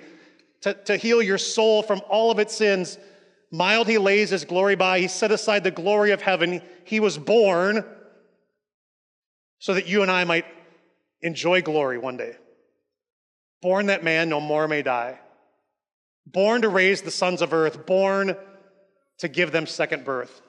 to, 0.66 0.74
to 0.86 0.98
heal 0.98 1.22
your 1.22 1.38
soul 1.38 1.84
from 1.84 2.02
all 2.10 2.32
of 2.32 2.40
its 2.40 2.56
sins. 2.56 2.98
Mild 3.52 3.88
He 3.88 4.00
lays 4.00 4.32
His 4.32 4.46
glory 4.46 4.76
by. 4.76 5.00
He 5.00 5.08
set 5.08 5.32
aside 5.32 5.64
the 5.64 5.70
glory 5.70 6.10
of 6.10 6.24
heaven. 6.24 6.64
He 6.86 7.00
was 7.00 7.20
born 7.20 7.86
so 9.60 9.76
that 9.76 9.88
you 9.88 10.02
and 10.02 10.10
I 10.10 10.24
might 10.24 10.46
enjoy 11.22 11.62
glory 11.62 12.00
one 12.00 12.18
day. 12.18 12.36
Born 13.62 13.86
that 13.88 14.04
man 14.04 14.28
no 14.28 14.40
more 14.40 14.68
may 14.68 14.82
die. 14.82 15.20
Born 16.26 16.64
to 16.64 16.70
raise 16.70 17.04
the 17.04 17.12
sons 17.12 17.44
of 17.44 17.54
earth, 17.54 17.86
born 17.86 18.36
to 19.20 19.28
give 19.28 19.52
them 19.52 19.68
second 19.68 20.04
birth. 20.04 20.42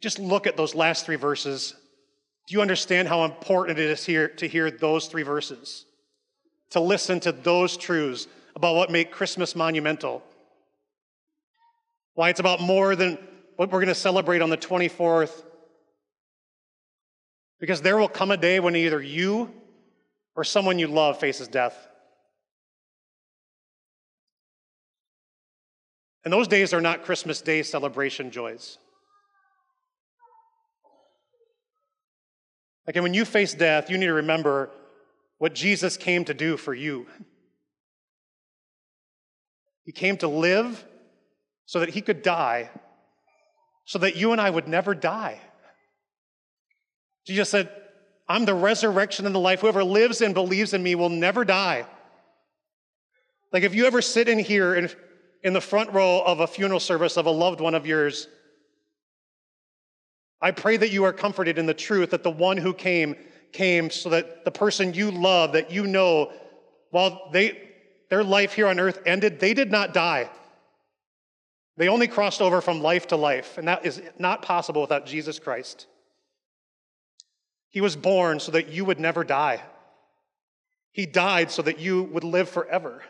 Just 0.00 0.18
look 0.18 0.48
at 0.48 0.56
those 0.56 0.74
last 0.74 1.06
three 1.06 1.14
verses. 1.14 1.76
Do 2.48 2.54
you 2.54 2.62
understand 2.62 3.06
how 3.06 3.24
important 3.24 3.78
it 3.78 3.88
is 3.88 4.04
here 4.04 4.26
to 4.26 4.48
hear 4.48 4.72
those 4.72 5.06
three 5.06 5.22
verses? 5.22 5.84
To 6.72 6.80
listen 6.80 7.20
to 7.20 7.32
those 7.32 7.76
truths 7.76 8.26
about 8.56 8.76
what 8.76 8.90
make 8.90 9.10
Christmas 9.10 9.54
monumental. 9.54 10.22
Why 12.14 12.30
it's 12.30 12.40
about 12.40 12.60
more 12.60 12.96
than 12.96 13.18
what 13.56 13.70
we're 13.70 13.78
going 13.80 13.88
to 13.88 13.94
celebrate 13.94 14.42
on 14.42 14.50
the 14.50 14.56
24th. 14.56 15.44
Because 17.60 17.82
there 17.82 17.96
will 17.96 18.08
come 18.08 18.30
a 18.30 18.36
day 18.36 18.58
when 18.58 18.74
either 18.74 19.00
you 19.00 19.52
or 20.34 20.44
someone 20.44 20.78
you 20.78 20.86
love 20.86 21.18
faces 21.18 21.46
death. 21.46 21.76
And 26.24 26.32
those 26.32 26.48
days 26.48 26.72
are 26.72 26.80
not 26.80 27.04
Christmas 27.04 27.40
Day 27.40 27.62
celebration 27.62 28.30
joys. 28.30 28.78
Again, 32.86 33.02
when 33.02 33.14
you 33.14 33.24
face 33.24 33.54
death, 33.54 33.90
you 33.90 33.98
need 33.98 34.06
to 34.06 34.14
remember 34.14 34.70
what 35.42 35.56
Jesus 35.56 35.96
came 35.96 36.24
to 36.26 36.34
do 36.34 36.56
for 36.56 36.72
you. 36.72 37.04
He 39.84 39.90
came 39.90 40.16
to 40.18 40.28
live 40.28 40.84
so 41.66 41.80
that 41.80 41.88
he 41.88 42.00
could 42.00 42.22
die, 42.22 42.70
so 43.84 43.98
that 43.98 44.14
you 44.14 44.30
and 44.30 44.40
I 44.40 44.48
would 44.48 44.68
never 44.68 44.94
die. 44.94 45.40
Jesus 47.26 47.48
said, 47.48 47.68
I'm 48.28 48.44
the 48.44 48.54
resurrection 48.54 49.26
and 49.26 49.34
the 49.34 49.40
life. 49.40 49.62
Whoever 49.62 49.82
lives 49.82 50.20
and 50.20 50.32
believes 50.32 50.74
in 50.74 50.80
me 50.80 50.94
will 50.94 51.08
never 51.08 51.44
die. 51.44 51.86
Like 53.52 53.64
if 53.64 53.74
you 53.74 53.86
ever 53.86 54.00
sit 54.00 54.28
in 54.28 54.38
here 54.38 54.76
in, 54.76 54.90
in 55.42 55.54
the 55.54 55.60
front 55.60 55.92
row 55.92 56.22
of 56.24 56.38
a 56.38 56.46
funeral 56.46 56.78
service 56.78 57.16
of 57.16 57.26
a 57.26 57.32
loved 57.32 57.60
one 57.60 57.74
of 57.74 57.84
yours, 57.84 58.28
I 60.40 60.52
pray 60.52 60.76
that 60.76 60.92
you 60.92 61.02
are 61.02 61.12
comforted 61.12 61.58
in 61.58 61.66
the 61.66 61.74
truth 61.74 62.10
that 62.10 62.22
the 62.22 62.30
one 62.30 62.58
who 62.58 62.72
came 62.72 63.16
came 63.52 63.90
so 63.90 64.10
that 64.10 64.44
the 64.44 64.50
person 64.50 64.94
you 64.94 65.10
love, 65.10 65.52
that 65.52 65.70
you 65.70 65.86
know, 65.86 66.32
while 66.90 67.30
they, 67.32 67.58
their 68.10 68.24
life 68.24 68.54
here 68.54 68.66
on 68.66 68.80
earth 68.80 69.00
ended, 69.06 69.40
they 69.40 69.54
did 69.54 69.70
not 69.70 69.94
die. 69.94 70.30
They 71.76 71.88
only 71.88 72.08
crossed 72.08 72.42
over 72.42 72.60
from 72.60 72.82
life 72.82 73.08
to 73.08 73.16
life, 73.16 73.56
and 73.58 73.68
that 73.68 73.86
is 73.86 74.02
not 74.18 74.42
possible 74.42 74.82
without 74.82 75.06
Jesus 75.06 75.38
Christ. 75.38 75.86
He 77.70 77.80
was 77.80 77.96
born 77.96 78.40
so 78.40 78.52
that 78.52 78.68
you 78.68 78.84
would 78.84 79.00
never 79.00 79.24
die. 79.24 79.62
He 80.92 81.06
died 81.06 81.50
so 81.50 81.62
that 81.62 81.78
you 81.78 82.02
would 82.04 82.24
live 82.24 82.50
forever. 82.50 83.02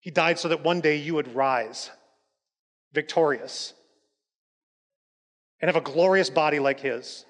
He 0.00 0.10
died 0.10 0.38
so 0.38 0.48
that 0.48 0.64
one 0.64 0.80
day 0.80 0.96
you 0.96 1.14
would 1.14 1.34
rise 1.34 1.90
victorious 2.92 3.74
and 5.60 5.68
have 5.68 5.76
a 5.76 5.80
glorious 5.80 6.30
body 6.30 6.58
like 6.58 6.80
his. 6.80 7.24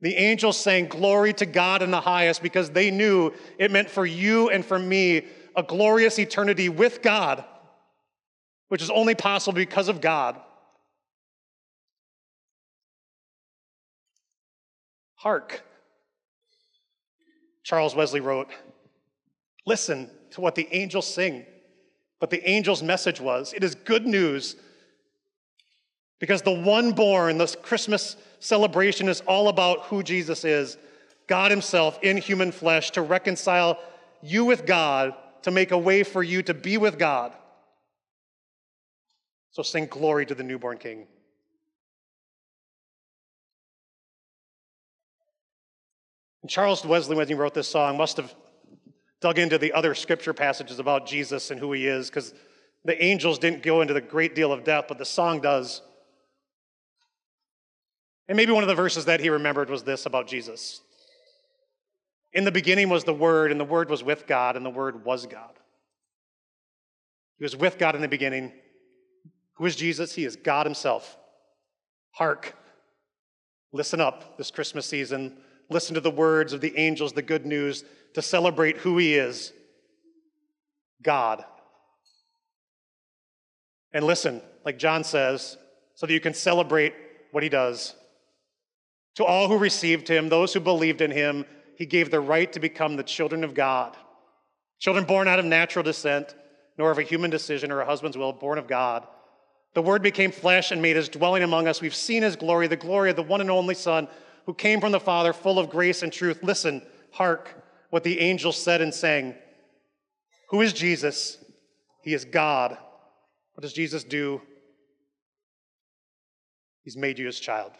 The 0.00 0.14
angels 0.14 0.58
sang 0.58 0.86
glory 0.86 1.32
to 1.34 1.46
God 1.46 1.82
in 1.82 1.90
the 1.90 2.00
highest 2.00 2.42
because 2.42 2.70
they 2.70 2.90
knew 2.90 3.32
it 3.58 3.70
meant 3.70 3.88
for 3.88 4.04
you 4.04 4.50
and 4.50 4.64
for 4.64 4.78
me 4.78 5.26
a 5.54 5.62
glorious 5.62 6.18
eternity 6.18 6.68
with 6.68 7.00
God, 7.00 7.44
which 8.68 8.82
is 8.82 8.90
only 8.90 9.14
possible 9.14 9.56
because 9.56 9.88
of 9.88 10.00
God. 10.00 10.38
Hark. 15.14 15.62
Charles 17.62 17.96
Wesley 17.96 18.20
wrote, 18.20 18.48
Listen 19.66 20.10
to 20.30 20.40
what 20.40 20.54
the 20.54 20.68
angels 20.70 21.12
sing. 21.12 21.44
But 22.20 22.30
the 22.30 22.46
angel's 22.46 22.82
message 22.82 23.20
was, 23.20 23.52
It 23.54 23.64
is 23.64 23.74
good 23.74 24.06
news 24.06 24.56
because 26.18 26.42
the 26.42 26.52
one 26.52 26.92
born, 26.92 27.38
this 27.38 27.56
Christmas 27.60 28.16
celebration 28.38 29.08
is 29.08 29.20
all 29.22 29.48
about 29.48 29.82
who 29.86 30.02
Jesus 30.02 30.44
is 30.44 30.76
God 31.26 31.50
Himself 31.50 31.98
in 32.02 32.16
human 32.16 32.52
flesh 32.52 32.92
to 32.92 33.02
reconcile 33.02 33.78
you 34.22 34.44
with 34.44 34.66
God, 34.66 35.14
to 35.42 35.50
make 35.50 35.70
a 35.70 35.78
way 35.78 36.02
for 36.02 36.22
you 36.22 36.42
to 36.42 36.54
be 36.54 36.78
with 36.78 36.98
God. 36.98 37.32
So 39.50 39.62
sing 39.62 39.86
glory 39.86 40.26
to 40.26 40.34
the 40.34 40.42
newborn 40.42 40.78
King. 40.78 41.06
And 46.42 46.50
Charles 46.50 46.84
Wesley, 46.84 47.16
when 47.16 47.26
he 47.26 47.34
wrote 47.34 47.54
this 47.54 47.66
song, 47.66 47.96
must 47.96 48.18
have 48.18 48.32
dug 49.20 49.38
into 49.38 49.58
the 49.58 49.72
other 49.72 49.94
scripture 49.94 50.32
passages 50.32 50.78
about 50.78 51.06
Jesus 51.06 51.50
and 51.50 51.58
who 51.58 51.72
he 51.72 51.86
is, 51.86 52.08
because 52.08 52.34
the 52.84 53.02
angels 53.02 53.38
didn't 53.38 53.62
go 53.62 53.80
into 53.80 53.94
the 53.94 54.00
great 54.00 54.34
deal 54.34 54.52
of 54.52 54.62
depth, 54.62 54.88
but 54.88 54.98
the 54.98 55.04
song 55.04 55.40
does. 55.40 55.82
And 58.28 58.36
maybe 58.36 58.52
one 58.52 58.64
of 58.64 58.68
the 58.68 58.74
verses 58.74 59.04
that 59.04 59.20
he 59.20 59.28
remembered 59.28 59.70
was 59.70 59.84
this 59.84 60.06
about 60.06 60.26
Jesus. 60.26 60.80
In 62.32 62.44
the 62.44 62.52
beginning 62.52 62.88
was 62.88 63.04
the 63.04 63.14
Word, 63.14 63.50
and 63.50 63.58
the 63.58 63.64
Word 63.64 63.88
was 63.88 64.02
with 64.02 64.26
God, 64.26 64.56
and 64.56 64.66
the 64.66 64.70
Word 64.70 65.04
was 65.04 65.26
God. 65.26 65.54
He 67.38 67.44
was 67.44 67.56
with 67.56 67.78
God 67.78 67.94
in 67.94 68.02
the 68.02 68.08
beginning. 68.08 68.52
Who 69.54 69.66
is 69.66 69.76
Jesus? 69.76 70.14
He 70.14 70.24
is 70.24 70.36
God 70.36 70.66
Himself. 70.66 71.16
Hark. 72.12 72.54
Listen 73.72 74.00
up 74.00 74.36
this 74.38 74.50
Christmas 74.50 74.86
season. 74.86 75.36
Listen 75.70 75.94
to 75.94 76.00
the 76.00 76.10
words 76.10 76.52
of 76.52 76.60
the 76.60 76.76
angels, 76.76 77.12
the 77.12 77.22
good 77.22 77.46
news, 77.46 77.84
to 78.14 78.22
celebrate 78.22 78.78
who 78.78 78.98
He 78.98 79.14
is 79.14 79.52
God. 81.02 81.44
And 83.92 84.04
listen, 84.04 84.42
like 84.64 84.78
John 84.78 85.04
says, 85.04 85.56
so 85.94 86.06
that 86.06 86.12
you 86.12 86.20
can 86.20 86.34
celebrate 86.34 86.94
what 87.30 87.42
He 87.42 87.48
does. 87.48 87.94
To 89.16 89.24
all 89.24 89.48
who 89.48 89.58
received 89.58 90.08
him, 90.08 90.28
those 90.28 90.52
who 90.52 90.60
believed 90.60 91.00
in 91.00 91.10
him, 91.10 91.44
he 91.76 91.86
gave 91.86 92.10
the 92.10 92.20
right 92.20 92.52
to 92.52 92.60
become 92.60 92.96
the 92.96 93.02
children 93.02 93.44
of 93.44 93.54
God. 93.54 93.96
Children 94.78 95.04
born 95.04 95.26
out 95.26 95.38
of 95.38 95.44
natural 95.44 95.82
descent, 95.82 96.34
nor 96.78 96.90
of 96.90 96.98
a 96.98 97.02
human 97.02 97.30
decision 97.30 97.72
or 97.72 97.80
a 97.80 97.86
husband's 97.86 98.16
will, 98.16 98.32
born 98.32 98.58
of 98.58 98.66
God. 98.66 99.06
The 99.74 99.82
Word 99.82 100.02
became 100.02 100.32
flesh 100.32 100.70
and 100.70 100.80
made 100.80 100.96
his 100.96 101.08
dwelling 101.08 101.42
among 101.42 101.66
us. 101.66 101.80
We've 101.80 101.94
seen 101.94 102.22
his 102.22 102.36
glory, 102.36 102.66
the 102.66 102.76
glory 102.76 103.10
of 103.10 103.16
the 103.16 103.22
one 103.22 103.40
and 103.40 103.50
only 103.50 103.74
Son 103.74 104.08
who 104.44 104.54
came 104.54 104.80
from 104.80 104.92
the 104.92 105.00
Father, 105.00 105.32
full 105.32 105.58
of 105.58 105.70
grace 105.70 106.02
and 106.02 106.12
truth. 106.12 106.42
Listen, 106.42 106.82
hark 107.10 107.62
what 107.90 108.04
the 108.04 108.20
angels 108.20 108.56
said 108.56 108.80
and 108.80 108.92
sang. 108.92 109.34
Who 110.50 110.60
is 110.60 110.72
Jesus? 110.72 111.38
He 112.02 112.14
is 112.14 112.24
God. 112.24 112.76
What 113.54 113.62
does 113.62 113.72
Jesus 113.72 114.04
do? 114.04 114.40
He's 116.82 116.96
made 116.96 117.18
you 117.18 117.26
his 117.26 117.40
child. 117.40 117.72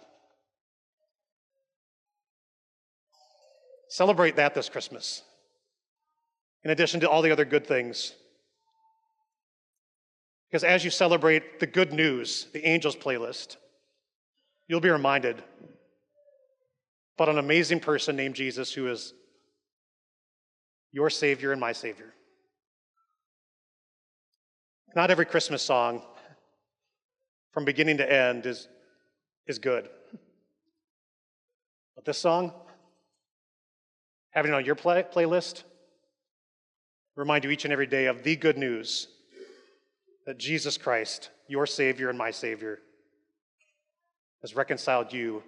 Celebrate 3.96 4.37
that 4.37 4.54
this 4.54 4.68
Christmas, 4.68 5.22
in 6.64 6.70
addition 6.70 7.00
to 7.00 7.09
all 7.09 7.22
the 7.22 7.32
other 7.32 7.46
good 7.46 7.66
things. 7.66 8.12
Because 10.50 10.64
as 10.64 10.85
you 10.85 10.90
celebrate 10.90 11.61
the 11.61 11.66
good 11.66 11.94
news, 11.94 12.46
the 12.52 12.68
angels 12.68 12.94
playlist, 12.94 13.56
you'll 14.68 14.80
be 14.80 14.90
reminded 14.90 15.42
about 17.16 17.30
an 17.30 17.38
amazing 17.38 17.80
person 17.80 18.16
named 18.16 18.35
Jesus 18.35 18.70
who 18.70 18.87
is 18.87 19.14
your 20.92 21.09
Savior 21.09 21.52
and 21.52 21.59
my 21.59 21.72
Savior. 21.72 22.12
Not 24.94 25.11
every 25.11 25.24
Christmas 25.24 25.62
song, 25.62 26.02
from 27.50 27.64
beginning 27.64 27.96
to 27.96 28.12
end, 28.12 28.44
is, 28.44 28.68
is 29.46 29.59
good. 29.59 29.88
But 31.94 32.04
this 32.04 32.18
song, 32.18 32.52
having 34.37 34.53
it 34.53 34.55
on 34.55 34.66
your 34.66 34.75
play, 34.75 35.03
playlist, 35.03 35.62
remind 37.16 37.42
you 37.42 37.51
each 37.51 37.64
and 37.64 37.72
every 37.72 37.87
day 37.87 38.05
of 38.05 38.22
the 38.22 38.37
good 38.37 38.59
news 38.59 39.09
that 40.27 40.37
Jesus 40.38 40.77
Christ, 40.77 41.31
your 41.49 41.64
Savior 41.64 42.11
and 42.11 42.18
my 42.18 42.31
Savior, 42.31 42.81
has 44.42 44.55
reconciled 44.55 45.11
you 45.11 45.42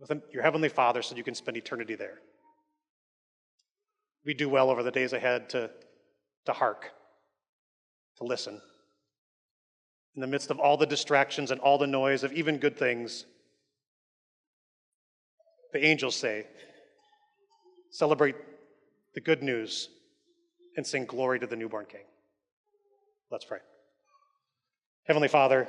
with 0.00 0.10
your 0.32 0.42
Heavenly 0.42 0.70
Father 0.70 1.02
so 1.02 1.14
you 1.14 1.22
can 1.22 1.34
spend 1.34 1.58
eternity 1.58 1.94
there. 1.94 2.18
We 4.24 4.32
do 4.32 4.48
well 4.48 4.70
over 4.70 4.82
the 4.82 4.90
days 4.90 5.12
ahead 5.12 5.50
to, 5.50 5.70
to 6.46 6.52
hark, 6.54 6.92
to 8.16 8.24
listen. 8.24 8.58
in 10.14 10.22
the 10.22 10.26
midst 10.26 10.50
of 10.50 10.58
all 10.58 10.78
the 10.78 10.86
distractions 10.86 11.50
and 11.50 11.60
all 11.60 11.76
the 11.76 11.86
noise 11.86 12.24
of 12.24 12.32
even 12.32 12.56
good 12.56 12.78
things, 12.78 13.26
the 15.74 15.84
angels 15.84 16.16
say, 16.16 16.46
celebrate 17.92 18.34
the 19.14 19.20
good 19.20 19.42
news 19.42 19.88
and 20.76 20.84
sing 20.84 21.04
glory 21.04 21.38
to 21.38 21.46
the 21.46 21.54
newborn 21.54 21.84
King. 21.84 22.00
Let's 23.30 23.44
pray. 23.44 23.58
Heavenly 25.04 25.28
Father, 25.28 25.68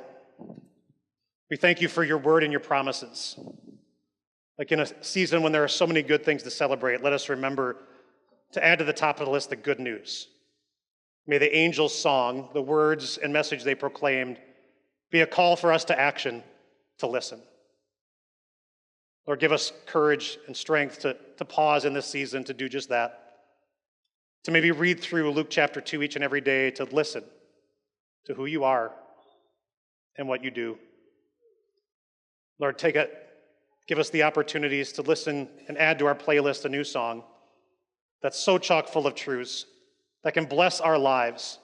we 1.50 1.56
thank 1.56 1.80
you 1.80 1.88
for 1.88 2.02
your 2.02 2.18
word 2.18 2.42
and 2.42 2.50
your 2.50 2.60
promises. 2.60 3.38
Like 4.58 4.72
in 4.72 4.80
a 4.80 5.04
season 5.04 5.42
when 5.42 5.52
there 5.52 5.64
are 5.64 5.68
so 5.68 5.86
many 5.86 6.02
good 6.02 6.24
things 6.24 6.42
to 6.44 6.50
celebrate, 6.50 7.02
let 7.02 7.12
us 7.12 7.28
remember 7.28 7.76
to 8.52 8.64
add 8.64 8.78
to 8.78 8.84
the 8.84 8.92
top 8.92 9.20
of 9.20 9.26
the 9.26 9.32
list 9.32 9.50
the 9.50 9.56
good 9.56 9.80
news. 9.80 10.28
May 11.26 11.38
the 11.38 11.54
angel's 11.54 11.96
song, 11.96 12.48
the 12.54 12.62
words 12.62 13.18
and 13.18 13.32
message 13.32 13.64
they 13.64 13.74
proclaimed, 13.74 14.38
be 15.10 15.20
a 15.20 15.26
call 15.26 15.56
for 15.56 15.72
us 15.72 15.84
to 15.86 15.98
action, 15.98 16.42
to 16.98 17.06
listen. 17.06 17.40
Lord, 19.26 19.40
give 19.40 19.52
us 19.52 19.72
courage 19.86 20.38
and 20.46 20.56
strength 20.56 21.00
to, 21.00 21.16
to 21.38 21.44
pause 21.44 21.84
in 21.84 21.94
this 21.94 22.06
season 22.06 22.44
to 22.44 22.54
do 22.54 22.68
just 22.68 22.90
that. 22.90 23.20
To 24.44 24.50
maybe 24.50 24.70
read 24.70 25.00
through 25.00 25.30
Luke 25.30 25.48
chapter 25.48 25.80
2 25.80 26.02
each 26.02 26.16
and 26.16 26.24
every 26.24 26.42
day, 26.42 26.70
to 26.72 26.84
listen 26.84 27.24
to 28.26 28.34
who 28.34 28.46
you 28.46 28.64
are 28.64 28.92
and 30.18 30.28
what 30.28 30.44
you 30.44 30.50
do. 30.50 30.78
Lord, 32.58 32.78
take 32.78 32.96
it, 32.96 33.12
give 33.88 33.98
us 33.98 34.10
the 34.10 34.22
opportunities 34.22 34.92
to 34.92 35.02
listen 35.02 35.48
and 35.68 35.78
add 35.78 35.98
to 35.98 36.06
our 36.06 36.14
playlist 36.14 36.66
a 36.66 36.68
new 36.68 36.84
song 36.84 37.24
that's 38.22 38.38
so 38.38 38.58
chock 38.58 38.88
full 38.88 39.06
of 39.06 39.14
truths 39.14 39.66
that 40.22 40.34
can 40.34 40.46
bless 40.46 40.80
our 40.80 40.98
lives, 40.98 41.58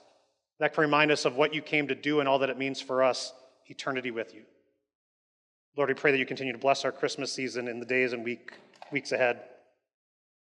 that 0.59 0.73
can 0.73 0.81
remind 0.81 1.11
us 1.11 1.25
of 1.25 1.35
what 1.35 1.53
you 1.53 1.61
came 1.61 1.87
to 1.87 1.95
do 1.95 2.19
and 2.19 2.29
all 2.29 2.39
that 2.39 2.49
it 2.49 2.57
means 2.57 2.79
for 2.81 3.03
us, 3.03 3.33
eternity 3.67 4.11
with 4.11 4.33
you. 4.33 4.43
Lord, 5.77 5.87
we 5.87 5.95
pray 5.95 6.11
that 6.11 6.17
you 6.17 6.25
continue 6.25 6.51
to 6.51 6.59
bless 6.59 6.83
our 6.83 6.91
Christmas 6.91 7.31
season 7.31 7.69
in 7.69 7.79
the 7.79 7.85
days 7.85 8.11
and 8.11 8.25
week, 8.25 8.51
weeks 8.91 9.13
ahead. 9.13 9.39